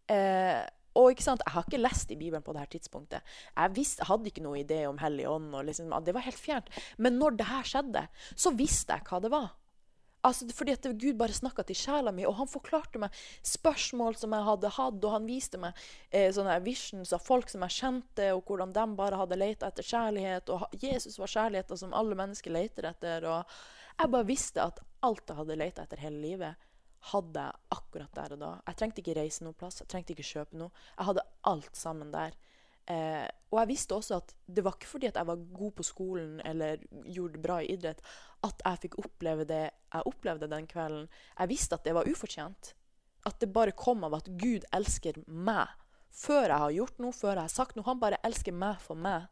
[0.09, 0.65] Eh,
[0.97, 3.21] og ikke sant, Jeg har ikke lest i Bibelen på dette tidspunktet.
[3.55, 5.53] Jeg, visste, jeg hadde ikke noe idé om Hellig ånd.
[5.65, 6.69] liksom, Det var helt fjernt.
[6.97, 9.51] Men når det her skjedde, så visste jeg hva det var.
[10.27, 14.33] Altså, fordi at Gud bare snakka til sjela mi, og han forklarte meg spørsmål som
[14.35, 15.77] jeg hadde hatt, og han viste meg
[16.11, 19.87] eh, sånne visions av folk som jeg kjente, og hvordan de bare hadde leita etter
[19.87, 20.51] kjærlighet.
[20.51, 23.29] Og Jesus var kjærligheten som alle mennesker leter etter.
[23.31, 23.55] Og
[23.95, 26.67] jeg bare visste at alt jeg hadde leita etter hele livet,
[27.13, 28.51] hadde jeg akkurat der og da.
[28.67, 30.87] Jeg trengte ikke reise noe plass, jeg trengte ikke kjøpe noe.
[30.97, 32.35] Jeg hadde alt sammen der.
[32.89, 35.85] Eh, og jeg visste også at det var ikke fordi at jeg var god på
[35.85, 38.01] skolen eller gjorde det bra i idrett,
[38.45, 41.09] at jeg fikk oppleve det jeg opplevde den kvelden.
[41.37, 42.73] Jeg visste at det var ufortjent.
[43.27, 45.69] At det bare kom av at Gud elsker meg.
[46.09, 47.85] Før jeg har gjort noe, før jeg har sagt noe.
[47.85, 49.27] Han bare elsker meg for meg.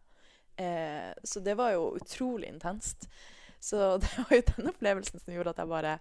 [0.57, 3.07] Eh, så det var jo utrolig intenst.
[3.59, 5.97] Så det var jo den opplevelsen som gjorde at jeg bare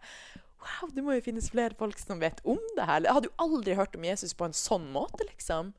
[0.56, 3.04] Wow, det må jo finnes flere folk som vet om det her.
[3.04, 5.74] Jeg hadde jo aldri hørt om Jesus på en sånn måte, liksom.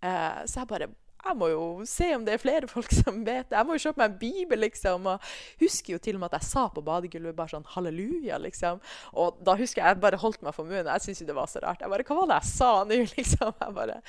[0.00, 0.88] Eh, så jeg bare
[1.26, 3.56] jeg må jo se om det er flere folk som vet det.
[3.56, 5.08] Jeg må jo kjøpe meg en bibel, liksom.
[5.10, 5.30] Og
[5.62, 8.80] husker jo til og med at jeg sa på badegulvet bare sånn halleluja, liksom.
[9.18, 10.90] Og da husker jeg jeg bare holdt meg for munnen.
[10.92, 11.82] Jeg syntes jo det var så rart.
[11.82, 13.54] Jeg bare Hva var det jeg sa nå, liksom?
[13.62, 14.00] Jeg bare,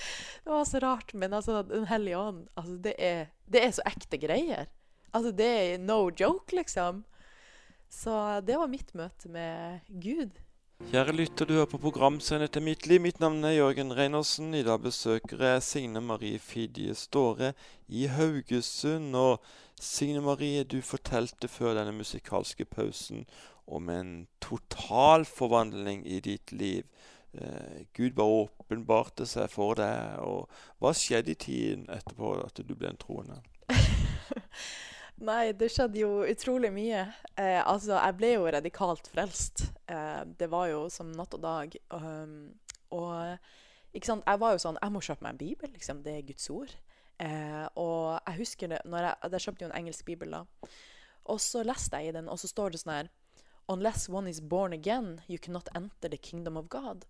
[0.45, 1.13] det var så rart.
[1.13, 4.73] Men altså, Den hellige ånd, altså, det er, det er så ekte greier.
[5.13, 7.05] Altså, det er no joke, liksom.
[7.89, 8.13] Så
[8.45, 10.35] det var mitt møte med Gud.
[10.77, 13.01] Kjære lytter, du hører på programsendet til Mitt liv.
[13.01, 14.53] Mitt navn er Jørgen Reinersen.
[14.53, 17.53] I dag besøker jeg Signe Marie Fidje Ståre
[17.89, 19.15] i Haugesund.
[19.15, 19.41] Og
[19.81, 23.25] Signe Marie, du fortalte før denne musikalske pausen
[23.67, 26.85] om en total forvandling i ditt liv.
[27.33, 30.21] Eh, Gud bare åpenbarte seg for deg.
[30.21, 30.45] Og
[30.77, 33.41] hva skjedde i tiden etterpå at du ble en troende?
[35.17, 37.07] Nei, det skjedde jo utrolig mye.
[37.33, 39.63] Eh, altså, jeg ble jo radikalt frelst.
[39.89, 41.73] Eh, det var jo som natt og dag.
[41.89, 42.53] Um,
[42.93, 43.37] og
[43.97, 44.27] ikke sant?
[44.27, 45.71] jeg var jo sånn Jeg må kjøpe meg en bibel.
[45.73, 46.75] liksom, Det er Guds ord.
[47.17, 50.69] Eh, og jeg husker det når jeg, jeg kjøpte jo en engelsk bibel, da.
[51.25, 53.09] Og så leste jeg i den, og så står det sånn her
[53.67, 57.03] Unless one is born again, you cannot enter the kingdom of God.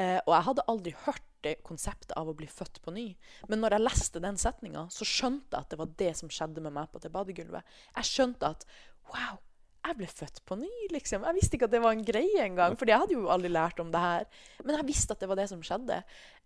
[0.00, 3.06] Eh, og jeg hadde aldri hørt det konseptet av å bli født på ny.
[3.50, 6.62] Men når jeg leste den setninga, så skjønte jeg at det var det som skjedde
[6.64, 7.78] med meg på det badegulvet.
[7.98, 8.66] Jeg skjønte at
[9.10, 9.40] wow,
[9.82, 11.24] jeg ble født på ny, liksom.
[11.26, 13.80] Jeg visste ikke at det var en greie engang, for jeg hadde jo aldri lært
[13.82, 14.26] om det her.
[14.62, 15.96] Men jeg visste at det var det som skjedde.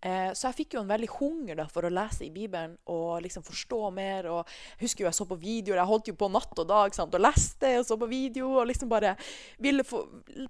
[0.01, 3.21] Eh, så jeg fikk jo en veldig hunger da, for å lese i Bibelen og
[3.25, 4.29] liksom forstå mer.
[4.33, 5.81] Og jeg husker jo jeg så på videoer.
[5.83, 7.13] Jeg holdt jo på natt og dag sant?
[7.13, 9.13] og leste og så på video og liksom bare
[9.61, 10.01] ville få,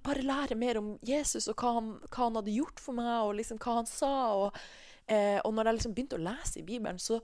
[0.06, 3.36] bare lære mer om Jesus og hva han, hva han hadde gjort for meg, og
[3.42, 4.14] liksom hva han sa.
[4.46, 4.64] Og,
[5.12, 7.20] eh, og når jeg liksom begynte å lese i Bibelen, så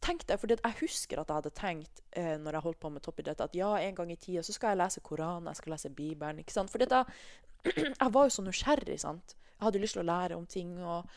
[0.00, 3.02] tenkte jeg, fordi Jeg husker at jeg hadde tenkt eh, når jeg holdt på med
[3.02, 5.90] toppidrett, at ja, en gang i tida så skal jeg lese Koranen, jeg skal lese
[5.90, 6.38] Bibelen.
[6.38, 6.70] ikke sant?
[6.70, 7.04] For jeg,
[8.02, 9.00] jeg var jo så nysgjerrig.
[9.00, 9.36] sant?
[9.56, 10.76] Jeg hadde lyst til å lære om ting.
[10.84, 11.08] og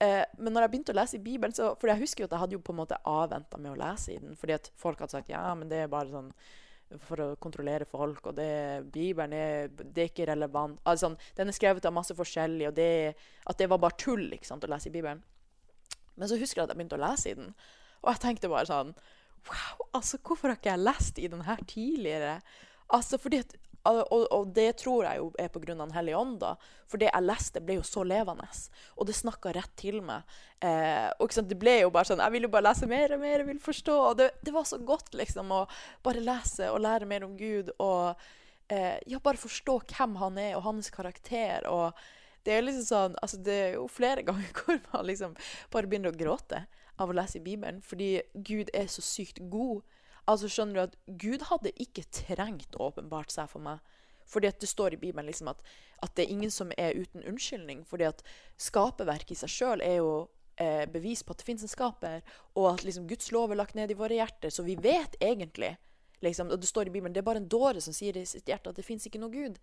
[0.00, 2.36] eh, Men når jeg begynte å lese i Bibelen så, For jeg husker jo at
[2.36, 4.36] jeg hadde jo på en måte avventa med å lese i den.
[4.36, 6.32] fordi at folk hadde sagt ja, men det er bare sånn
[7.00, 10.78] for å kontrollere folk, og det, Bibelen er, det er ikke relevant.
[10.86, 13.14] Altså, den er skrevet av masse forskjellig, og det,
[13.50, 15.22] at det var bare tull ikke sant, å lese i Bibelen.
[16.16, 17.52] Men så husker jeg at jeg begynte å lese i den,
[18.04, 18.94] og jeg tenkte bare sånn
[19.44, 22.38] Wow, altså hvorfor har ikke jeg lest i den her tidligere?
[22.96, 23.52] Altså fordi at,
[23.84, 25.74] og, og, det tror jeg jo er pga.
[25.76, 26.38] Den hellige ånd.
[26.40, 26.54] da,
[26.88, 28.46] For det jeg leste, ble jo så levende.
[28.96, 30.24] Og det snakka rett til meg.
[30.64, 33.38] Eh, og Det ble jo bare sånn Jeg vil jo bare lese mer og mer,
[33.42, 33.98] jeg vil forstå.
[34.08, 35.66] Og det, det var så godt liksom å
[36.02, 37.74] bare lese og lære mer om Gud.
[37.78, 38.14] Og
[38.72, 41.68] eh, ja, bare forstå hvem han er, og hans karakter.
[41.68, 41.92] og
[42.44, 45.36] det er liksom sånn, altså det er jo flere ganger hvor man liksom
[45.72, 46.64] bare begynner å gråte
[47.00, 49.82] av å lese i Bibelen, fordi Gud er så sykt god.
[50.30, 53.82] Altså skjønner du at Gud hadde ikke trengt å åpenbart seg for meg.
[54.30, 55.60] Fordi at det står i Bibelen liksom at,
[56.02, 57.82] at det er ingen som er uten unnskyldning.
[57.84, 58.22] Fordi at
[58.60, 60.12] skaperverket i seg sjøl er jo
[60.56, 62.22] eh, bevis på at det fins en skaper,
[62.54, 64.54] og at liksom Guds lov er lagt ned i våre hjerter.
[64.54, 65.74] Så vi vet egentlig
[66.24, 68.48] liksom, Og det står i Bibelen det er bare en dåre som sier i sitt
[68.48, 69.58] hjerte at det fins ikke noe Gud.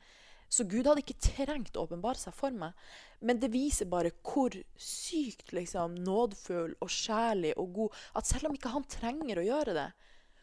[0.52, 2.76] Så Gud hadde ikke trengt å åpenbare seg for meg.
[3.24, 8.58] Men det viser bare hvor sykt liksom, nådfull og kjærlig og god At selv om
[8.58, 9.88] ikke han trenger å gjøre det,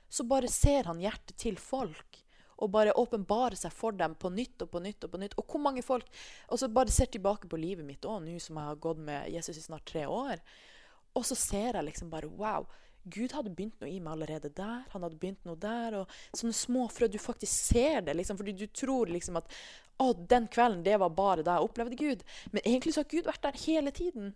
[0.09, 2.23] så bare ser han hjertet til folk.
[2.59, 5.05] Og bare åpenbarer seg for dem på nytt og på nytt.
[5.05, 5.37] Og på nytt.
[5.38, 6.09] Og hvor mange folk
[6.49, 9.29] Og så bare ser tilbake på livet mitt òg, nå som jeg har gått med
[9.31, 10.40] Jesus i snart tre år.
[11.14, 12.66] Og så ser jeg liksom bare Wow.
[13.04, 14.84] Gud hadde begynt noe i meg allerede der.
[14.92, 16.00] Han hadde begynt noe der.
[16.00, 17.08] og Sånne små frø.
[17.08, 18.16] Du faktisk ser det.
[18.16, 19.52] liksom, fordi du tror liksom at
[19.98, 22.24] å, den kvelden det var bare da jeg opplevde Gud.
[22.52, 24.34] Men egentlig så har Gud vært der hele tiden.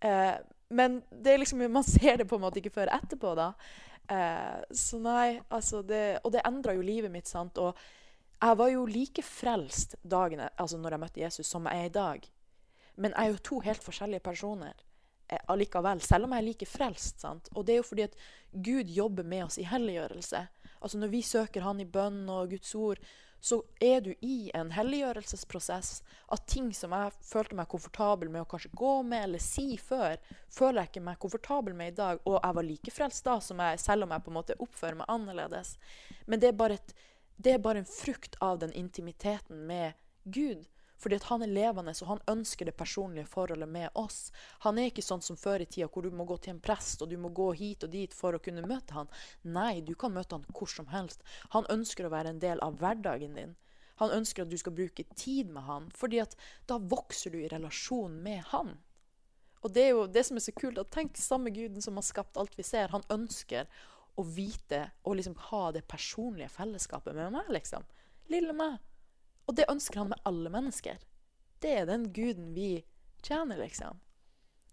[0.00, 0.36] Eh,
[0.74, 3.34] men det er liksom, man ser det på en måte ikke før etterpå.
[3.38, 3.52] da.
[4.10, 7.28] Eh, så nei, altså det, Og det endra jo livet mitt.
[7.28, 7.76] sant, og
[8.42, 11.94] jeg var jo like frelst dagene, altså når jeg møtte Jesus, som jeg er i
[11.94, 12.26] dag.
[12.96, 14.74] Men jeg er jo to helt forskjellige personer.
[15.28, 17.20] Eh, allikevel, selv om jeg er like frelst.
[17.24, 17.48] Sant?
[17.54, 18.16] Og det er jo fordi at
[18.52, 20.46] Gud jobber med oss i helliggjørelse.
[20.80, 22.98] Altså Når vi søker Han i bønn og Guds ord,
[23.44, 26.02] så er du i en helliggjørelsesprosess.
[26.32, 30.16] At ting som jeg følte meg komfortabel med å kanskje gå med eller si før,
[30.48, 32.20] føler jeg ikke meg komfortabel med i dag.
[32.24, 35.12] Og jeg var like frelst da, jeg, selv om jeg på en måte oppfører meg
[35.12, 35.74] annerledes.
[36.24, 36.94] Men det er bare, et,
[37.36, 39.92] det er bare en frukt av den intimiteten med
[40.24, 40.64] Gud.
[41.00, 44.30] Fordi at han er levende, og han ønsker det personlige forholdet med oss.
[44.64, 47.02] Han er ikke sånn som før i tida, hvor du må gå til en prest
[47.02, 49.10] og du må gå hit og dit for å kunne møte han.
[49.42, 51.24] Nei, du kan møte han hvor som helst.
[51.56, 53.54] Han ønsker å være en del av hverdagen din.
[54.02, 56.34] Han ønsker at du skal bruke tid med han, fordi at
[56.70, 58.76] da vokser du i relasjon med han.
[59.64, 60.78] Og det er jo det som er så kult.
[60.78, 62.92] at Tenk samme Guden som har skapt alt vi ser.
[62.92, 63.70] Han ønsker
[64.20, 67.86] å vite og liksom ha det personlige fellesskapet med meg, liksom.
[68.30, 68.76] Lille meg.
[69.46, 70.98] Og det ønsker han med alle mennesker.
[71.60, 72.84] Det er den guden vi
[73.24, 74.00] tjener, liksom.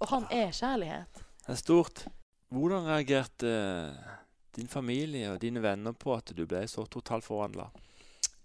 [0.02, 1.24] Og han er kjærlighet.
[1.46, 2.06] Det er stort.
[2.52, 4.12] Hvordan reagerte eh,
[4.56, 7.70] din familie og dine venner på at du ble så totalt forvandla?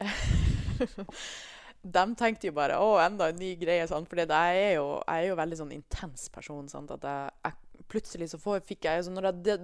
[1.87, 3.87] De tenkte jo bare 'Å, enda en ny greie'.
[3.87, 6.67] Sånn, for jeg, er jo, jeg jo veldig sånn intens person.
[6.69, 6.91] Sant?
[6.91, 9.59] At jeg, jeg, plutselig så får, fikk jeg så Når jeg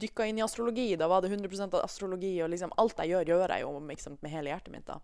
[0.00, 2.32] dykka inn i astrologi, da var det 100% astrologi.
[2.42, 4.86] Og liksom alt jeg gjør, gjør jeg jo liksom, med hele hjertet mitt.
[4.88, 5.00] da.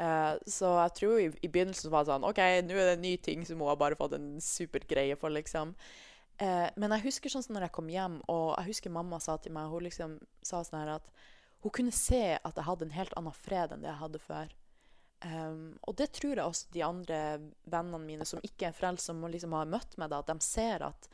[0.00, 3.02] Uh, så jeg tror i, i, begynnelsen var det sånn OK, nå er det en
[3.04, 5.74] ny ting som hun har bare fått en supergreie for, liksom.
[6.40, 9.36] Uh, men jeg husker sånn som når jeg kom hjem, og jeg husker mamma sa
[9.36, 11.10] til meg Hun liksom sa sånn her at
[11.60, 14.54] hun kunne se at jeg hadde en helt annen fred enn det jeg hadde før.
[15.20, 17.18] Um, og det tror jeg også de andre
[17.68, 20.86] vennene mine som ikke er frelst, som liksom har møtt meg, da, at de ser
[20.86, 21.10] at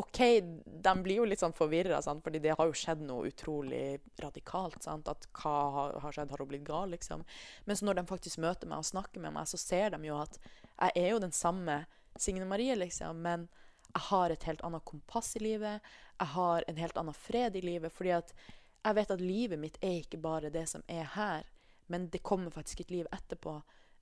[0.00, 0.18] OK,
[0.64, 4.78] de blir jo litt sånn forvirra, fordi det har jo skjedd noe utrolig radikalt.
[4.86, 5.10] Sant?
[5.12, 6.32] At hva har, har skjedd?
[6.32, 7.24] Har hun blitt gal, liksom?
[7.68, 10.38] Mens når de faktisk møter meg og snakker med meg, så ser de jo at
[10.40, 11.82] jeg er jo den samme
[12.20, 13.48] Signe Marie, liksom, men
[13.90, 15.92] jeg har et helt annet kompass i livet.
[16.18, 18.32] Jeg har en helt annen fred i livet, fordi at
[18.80, 21.44] jeg vet at livet mitt er ikke bare det som er her,
[21.92, 23.58] men det kommer faktisk et liv etterpå.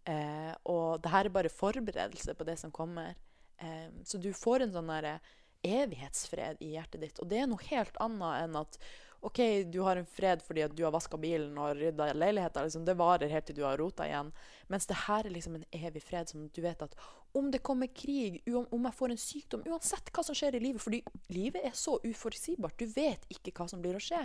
[0.08, 3.16] Eh, og det her er bare forberedelse på det som kommer.
[3.58, 5.18] Eh, så du får en sånn derre
[5.62, 7.20] evighetsfred i hjertet ditt.
[7.22, 8.78] Og det er noe helt annet enn at
[9.20, 12.62] OK, du har en fred fordi at du har vaska bilen og rydda leiligheta.
[12.62, 14.30] Liksom, det varer helt til du har rota igjen.
[14.70, 16.94] Mens det her er liksom en evig fred som du vet at
[17.36, 20.80] om det kommer krig, om jeg får en sykdom, uansett hva som skjer i livet
[20.80, 21.02] Fordi
[21.34, 22.78] livet er så uforutsigbart.
[22.78, 24.22] Du vet ikke hva som blir å skje.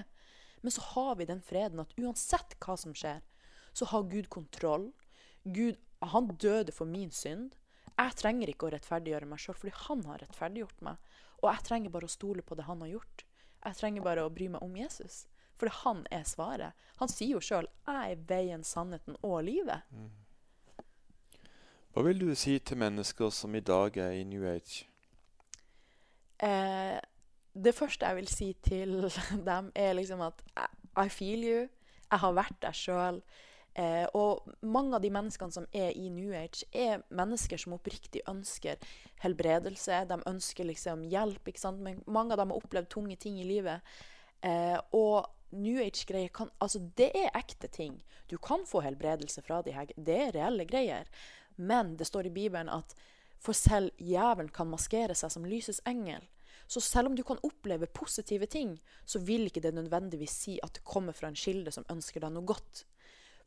[0.63, 3.19] Men så har vi den freden at uansett hva som skjer,
[3.73, 4.91] så har Gud kontroll.
[5.43, 7.57] Gud, han døde for min synd.
[7.97, 11.11] Jeg trenger ikke å rettferdiggjøre meg sjøl, fordi han har rettferdiggjort meg.
[11.43, 13.25] Og jeg trenger bare å stole på det han har gjort.
[13.63, 15.25] Jeg trenger bare å bry meg om Jesus.
[15.59, 16.73] For han er svaret.
[16.99, 19.83] Han sier jo sjøl 'Jeg er veien, sannheten og livet'.
[19.91, 20.11] Mm.
[21.93, 24.87] Hva vil du si til mennesker som i dag er i New Age?
[26.39, 26.99] Eh,
[27.53, 29.11] det første jeg vil si til
[29.49, 30.41] dem, er liksom at
[30.97, 31.67] I feel you.
[32.11, 33.21] Jeg har vært der sjøl.
[33.73, 38.21] Eh, og mange av de menneskene som er i New Age, er mennesker som oppriktig
[38.29, 38.81] ønsker
[39.23, 40.03] helbredelse.
[40.09, 41.47] De ønsker liksom hjelp.
[41.47, 41.81] ikke sant?
[41.81, 43.81] Men mange av dem har opplevd tunge ting i livet.
[44.41, 48.01] Eh, og New Age-greier kan Altså, det er ekte ting.
[48.27, 49.89] Du kan få helbredelse fra de her.
[49.95, 51.09] Det er reelle greier.
[51.55, 52.95] Men det står i Bibelen at
[53.43, 56.23] for selv jævelen kan maskere seg som lysets engel.
[56.67, 60.73] Så selv om du kan oppleve positive ting, så vil ikke det nødvendigvis si at
[60.77, 62.85] det kommer fra en kilde som ønsker deg noe godt.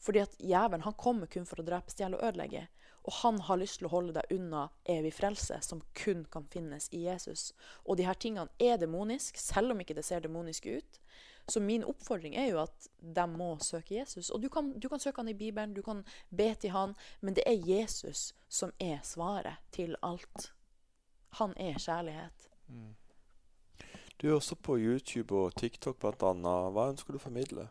[0.02, 2.66] Fordi at jævelen han kommer kun for å drepe, stjele og ødelegge.
[3.06, 6.88] Og han har lyst til å holde deg unna evig frelse, som kun kan finnes
[6.92, 7.52] i Jesus.
[7.86, 11.00] Og de her tingene er demonisk, selv om ikke det ser demonisk ut.
[11.48, 14.32] Så min oppfordring er jo at de må søke Jesus.
[14.34, 16.02] Og du kan, du kan søke han i Bibelen, du kan
[16.34, 20.50] be til han, men det er Jesus som er svaret til alt.
[21.38, 22.50] Han er kjærlighet.
[22.66, 22.94] Mm.
[24.18, 26.32] Du er også på YouTube og TikTok bl.a.
[26.74, 27.68] Hva ønsker du å formidle?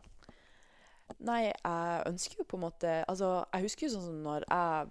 [1.24, 4.90] Nei, jeg ønsker jo på en måte Altså, jeg husker jo sånn som når jeg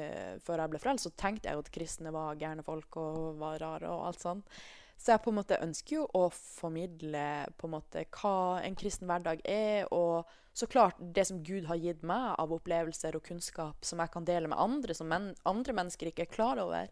[0.00, 3.40] eh, Før jeg ble frelst, så tenkte jeg jo at kristne var gærne folk og
[3.40, 4.60] var rare og alt sånt.
[4.98, 7.22] Så jeg på en måte ønsker jo å formidle
[7.60, 10.26] på en måte hva en kristen hverdag er, og
[10.58, 14.26] så klart det som Gud har gitt meg av opplevelser og kunnskap som jeg kan
[14.26, 16.90] dele med andre, som men andre mennesker ikke er klar over.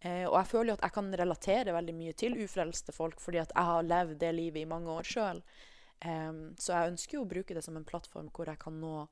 [0.00, 3.40] Eh, og jeg føler jo at jeg kan relatere veldig mye til ufrelste folk, fordi
[3.44, 5.44] at jeg har levd det livet i mange år sjøl.
[6.04, 9.06] Um, så jeg ønsker jo å bruke det som en plattform hvor jeg kan nå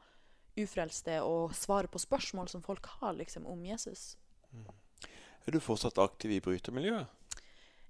[0.60, 4.18] ufrelste og svare på spørsmål som folk har liksom, om Jesus.
[4.52, 4.68] Mm.
[5.46, 7.08] Er du fortsatt aktiv i brytermiljøet?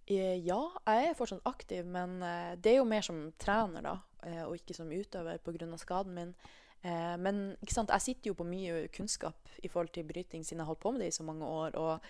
[0.06, 3.94] Eh, ja, jeg er fortsatt aktiv, men eh, det er jo mer som trener, da,
[4.26, 5.76] eh, og ikke som utøver pga.
[5.78, 6.34] skaden min.
[6.82, 10.80] Men jeg sitter jo på mye kunnskap i forhold til bryting, siden jeg har holdt
[10.82, 11.76] på med det i så mange år.
[11.78, 12.00] Og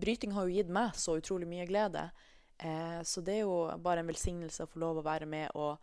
[0.00, 2.06] bryting har jo gitt meg så utrolig mye glede.
[3.04, 5.76] Så det er jo bare en velsignelse å få lov å være med og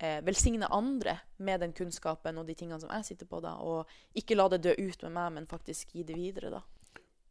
[0.00, 3.88] eh, velsigne andre med den kunnskapen og de tingene som jeg sitter på, da, og
[4.16, 6.62] ikke la det dø ut med meg, men faktisk gi det videre, da.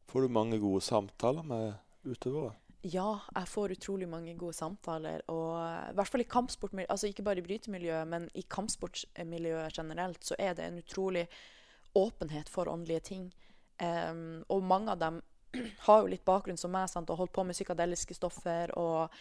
[0.10, 1.74] Får du mange gode samtaler med
[2.08, 2.56] utøvere?
[2.82, 5.22] Ja, jeg får utrolig mange gode samtaler.
[5.28, 10.24] Og i hvert fall i kampsportmiljøet, altså ikke bare i brytemiljøet, men i kampsportmiljøet generelt,
[10.24, 11.26] så er det en utrolig
[12.00, 13.28] åpenhet for åndelige ting.
[13.84, 15.20] Um, og mange av dem
[15.88, 18.72] har jo litt bakgrunn som meg sant, og holdt på med psykadeliske stoffer.
[18.80, 19.12] og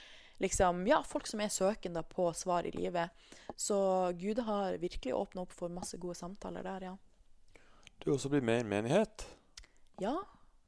[0.42, 3.10] liksom, ja, folk som er søkende på svar i livet.
[3.56, 3.78] Så
[4.18, 6.96] Gud har virkelig åpna opp for masse gode samtaler der, ja.
[7.98, 9.26] Du også blitt med i en menighet?
[9.98, 10.14] Ja,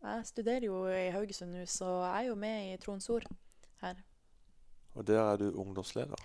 [0.01, 3.27] jeg studerer jo i Haugesund nå, så jeg er jo med i Troens Ord
[3.85, 4.01] her.
[4.99, 6.19] Og der er du ungdomsleder?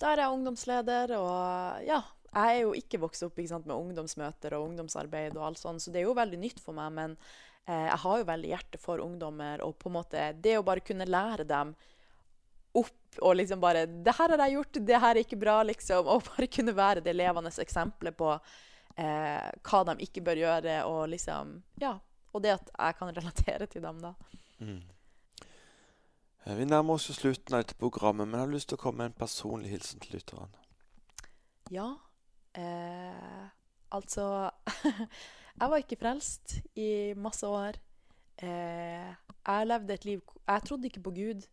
[0.00, 2.02] Der er jeg ungdomsleder, og ja.
[2.36, 5.80] Jeg er jo ikke vokst opp ikke sant, med ungdomsmøter og ungdomsarbeid og alt sånt,
[5.80, 6.92] så det er jo veldig nytt for meg.
[6.92, 7.14] Men
[7.64, 10.84] eh, jeg har jo veldig hjerte for ungdommer, og på en måte det å bare
[10.84, 11.72] kunne lære dem
[12.76, 16.06] opp og liksom bare 'Det her har jeg gjort, det her er ikke bra', liksom.
[16.06, 18.32] Og bare kunne være det levende eksempelet på
[18.96, 21.98] eh, hva de ikke bør gjøre, og liksom Ja.
[22.34, 24.12] Og det at jeg kan relatere til dem, da.
[24.60, 24.82] Mm.
[26.46, 28.98] Eh, vi nærmer oss slutten av dette programmet, men jeg har lyst til å komme
[28.98, 30.48] med en personlig hilsen til lytterne.
[31.70, 31.96] Ja.
[32.54, 33.48] Eh,
[33.92, 34.50] altså
[35.60, 37.78] Jeg var ikke frelst i masse år.
[38.36, 39.12] Eh,
[39.46, 41.46] jeg levde et liv Jeg trodde ikke på Gud.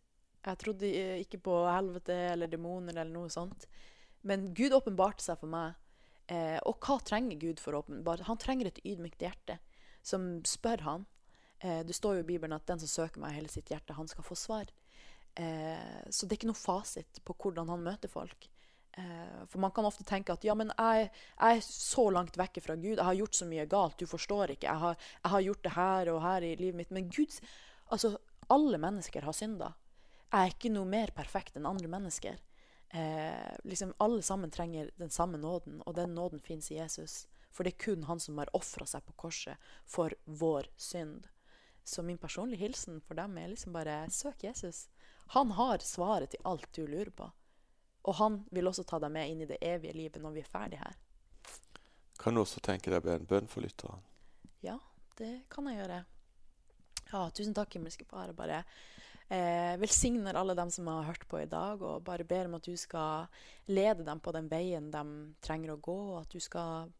[0.44, 3.66] Jeg trodde eh, ikke på helvete eller demoner eller noe sånt.
[4.28, 5.78] Men Gud åpenbarte seg for meg.
[6.32, 8.28] Eh, og hva trenger Gud for å åpenbare?
[8.28, 9.58] Han trenger et ydmykt hjerte
[10.04, 11.06] som spør han.
[11.60, 14.08] Eh, det står jo i Bibelen at den som søker meg hele sitt hjerte, han
[14.10, 14.72] skal få svar.
[15.34, 18.48] Eh, så det er ikke noe fasit på hvordan han møter folk.
[18.94, 22.62] Eh, for man kan ofte tenke at ja, men jeg, jeg, er så langt vekke
[22.62, 22.98] fra Gud.
[22.98, 23.98] Jeg har gjort så mye galt.
[23.98, 24.68] Du forstår ikke.
[24.68, 26.94] Jeg har, jeg har gjort det her og her i livet mitt.
[26.94, 27.40] Men Gud
[27.92, 28.14] Altså,
[28.48, 29.66] alle mennesker har synda.
[30.34, 32.40] Jeg er ikke noe mer perfekt enn andre mennesker.
[32.90, 37.28] Eh, liksom Alle sammen trenger den samme nåden, og den nåden fins i Jesus.
[37.54, 41.28] For det er kun han som har ofra seg på korset for vår synd.
[41.84, 44.88] Så min personlige hilsen for dem er liksom bare søk Jesus.
[45.36, 47.30] Han har svaret til alt du lurer på.
[48.02, 50.50] Og han vil også ta deg med inn i det evige livet når vi er
[50.50, 50.98] ferdige her.
[52.18, 54.02] Kan du også tenke deg en bønn for lytteren?
[54.66, 54.80] Ja,
[55.14, 56.02] det kan jeg gjøre.
[57.12, 58.34] Ja, tusen takk, himmelske Far.
[58.34, 58.64] Bare
[59.28, 62.68] eh, velsigner alle dem som har hørt på i dag, og bare ber om at
[62.68, 63.28] du skal
[63.66, 65.04] lede dem på den veien de
[65.44, 66.90] trenger å gå, og at du skal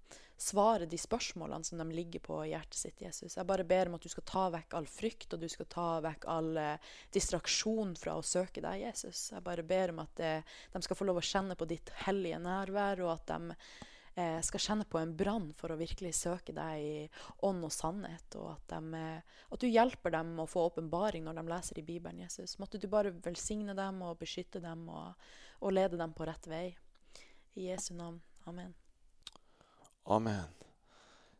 [0.44, 3.36] svare de spørsmålene som de ligger på i hjertet sitt, Jesus.
[3.36, 5.88] Jeg bare ber om at du skal ta vekk all frykt, og du skal ta
[6.04, 9.28] vekk all eh, distraksjon fra å søke deg, Jesus.
[9.32, 12.42] Jeg bare ber om at eh, de skal få lov å kjenne på ditt hellige
[12.42, 13.58] nærvær, og at de
[14.14, 16.94] eh, skal kjenne på en brann for å virkelig søke deg i
[17.46, 21.40] ånd og sannhet, og at, de, eh, at du hjelper dem å få åpenbaring når
[21.40, 22.58] de leser i Bibelen, Jesus.
[22.62, 25.26] Måtte du bare velsigne dem og beskytte dem og,
[25.60, 26.66] og lede dem på rett vei.
[27.54, 28.18] I Jesu navn.
[28.50, 28.74] Amen.
[30.10, 30.50] Amen.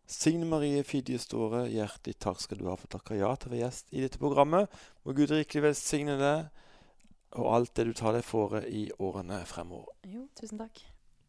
[0.07, 3.55] Signe Marie Fidje Store, hjertelig takk skal du ha for å takke ja til å
[3.55, 4.72] være gjest i dette programmet.
[5.03, 9.97] Må Gud rikelig velsigne deg og alt det du tar deg fore i årene fremover.
[10.07, 10.85] Jo, tusen takk.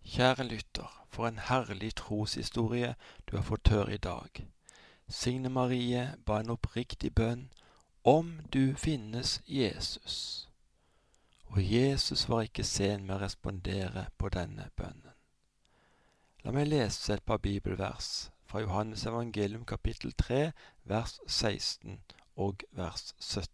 [0.06, 2.96] Kjære lytter, for en herlig troshistorie
[3.28, 4.48] du har fått høre i dag.
[5.08, 7.50] Signe Marie ba en oppriktig bønn
[8.04, 10.50] om du finnes Jesus.
[11.48, 15.14] Og Jesus var ikke sen med å respondere på denne bønnen.
[16.46, 20.52] La meg lese et par bibelvers fra Johannes evangelium kapittel 3
[20.84, 21.98] vers 16
[22.36, 23.50] og vers 17.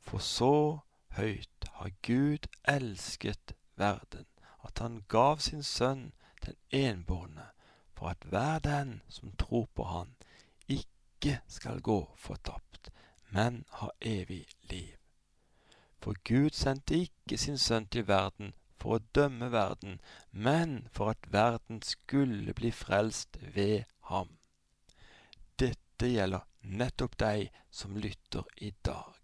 [0.00, 0.80] For så
[1.20, 4.24] høyt har Gud elsket verden,
[4.64, 6.12] at han gav sin sønn
[6.44, 7.50] den enbårne,
[7.96, 10.14] for at hver den som tror på han,
[10.68, 12.90] ikke skal gå fortapt,
[13.30, 14.94] men ha evig liv.
[16.02, 19.98] For Gud sendte ikke sin sønn til verden for å dømme verden,
[20.30, 24.36] men for at verden skulle bli frelst ved ham.
[25.58, 29.17] Dette gjelder nettopp deg som lytter i dag.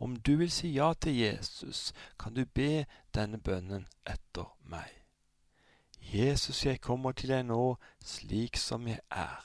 [0.00, 4.88] Om du vil si ja til Jesus, kan du be denne bønnen etter meg.
[6.00, 9.44] Jesus, jeg kommer til deg nå slik som jeg er.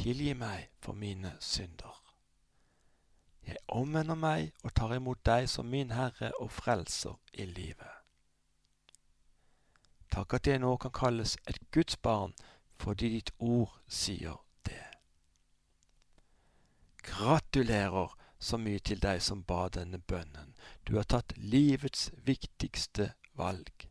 [0.00, 1.98] Tilgi meg for mine synder.
[3.46, 7.96] Jeg omvender meg og tar imot deg som min Herre og Frelser i livet.
[10.10, 12.32] Takk at jeg nå kan kalles et Guds barn
[12.80, 14.80] fordi ditt ord sier det.
[17.04, 20.54] Gratulerer så mye til deg som ba denne bønnen.
[20.88, 23.88] Du har tatt livets viktigste valg.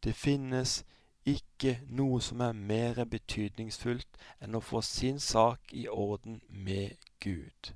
[0.00, 0.84] Det finnes
[1.26, 7.72] ikke noe som er mer betydningsfullt enn å få sin sak i orden med Gud.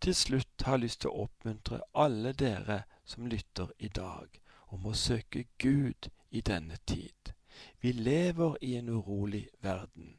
[0.00, 4.40] Til slutt har jeg lyst til å oppmuntre alle dere som lytter i dag,
[4.72, 7.32] om å søke Gud i denne tid.
[7.80, 10.18] Vi lever i en urolig verden,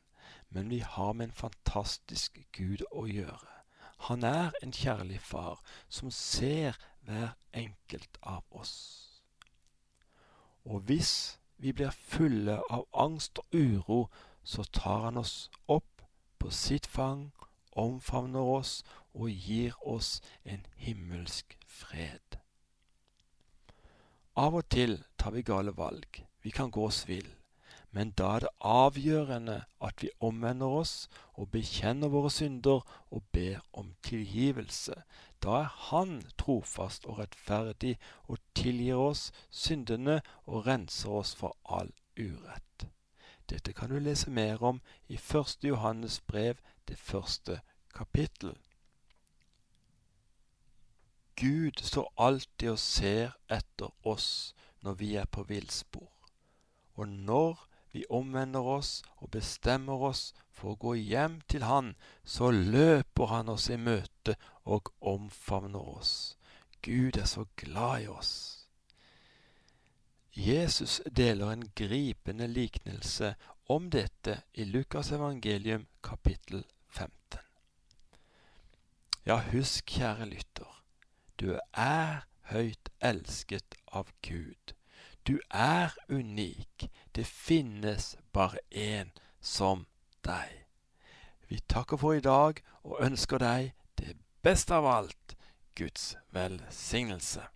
[0.50, 3.54] men vi har med en fantastisk Gud å gjøre.
[4.10, 8.76] Han er en kjærlig far som ser hver enkelt av oss.
[10.66, 14.10] Og hvis vi blir fulle av angst og uro,
[14.44, 16.04] så tar han oss opp
[16.40, 17.32] på sitt fang,
[17.72, 18.84] omfavner oss
[19.14, 22.40] og gir oss en himmelsk fred.
[24.36, 27.28] Av og til tar vi gale valg, vi kan gå oss vill,
[27.92, 30.94] men da er det avgjørende at vi omvender oss
[31.34, 32.82] og bekjenner våre synder
[33.12, 34.96] og ber om tilgivelse.
[35.44, 41.92] Da er Han trofast og rettferdig og tilgir oss syndene og renser oss for all
[42.18, 42.88] urett.
[43.50, 45.58] Dette kan du lese mer om i 1.
[45.64, 46.56] Johannes brev,
[46.88, 47.60] det første
[47.94, 48.58] kapittel.
[51.36, 56.13] Gud står alltid og ser etter oss når vi er på villspor.
[56.96, 62.52] Og når vi omvender oss og bestemmer oss for å gå hjem til Han, så
[62.52, 64.36] løper Han oss i møte
[64.66, 66.36] og omfavner oss.
[66.82, 68.34] Gud er så glad i oss.
[70.34, 73.36] Jesus deler en gripende liknelse
[73.70, 77.40] om dette i Lukas evangelium kapittel 15.
[79.26, 80.82] Ja, husk, kjære lytter,
[81.40, 84.74] du er høyt elsket av Gud.
[85.28, 86.92] Du er unik.
[87.16, 89.12] Det finnes bare én
[89.42, 89.86] som
[90.26, 90.66] deg.
[91.48, 95.36] Vi takker for i dag og ønsker deg det beste av alt
[95.76, 97.53] Guds velsignelse.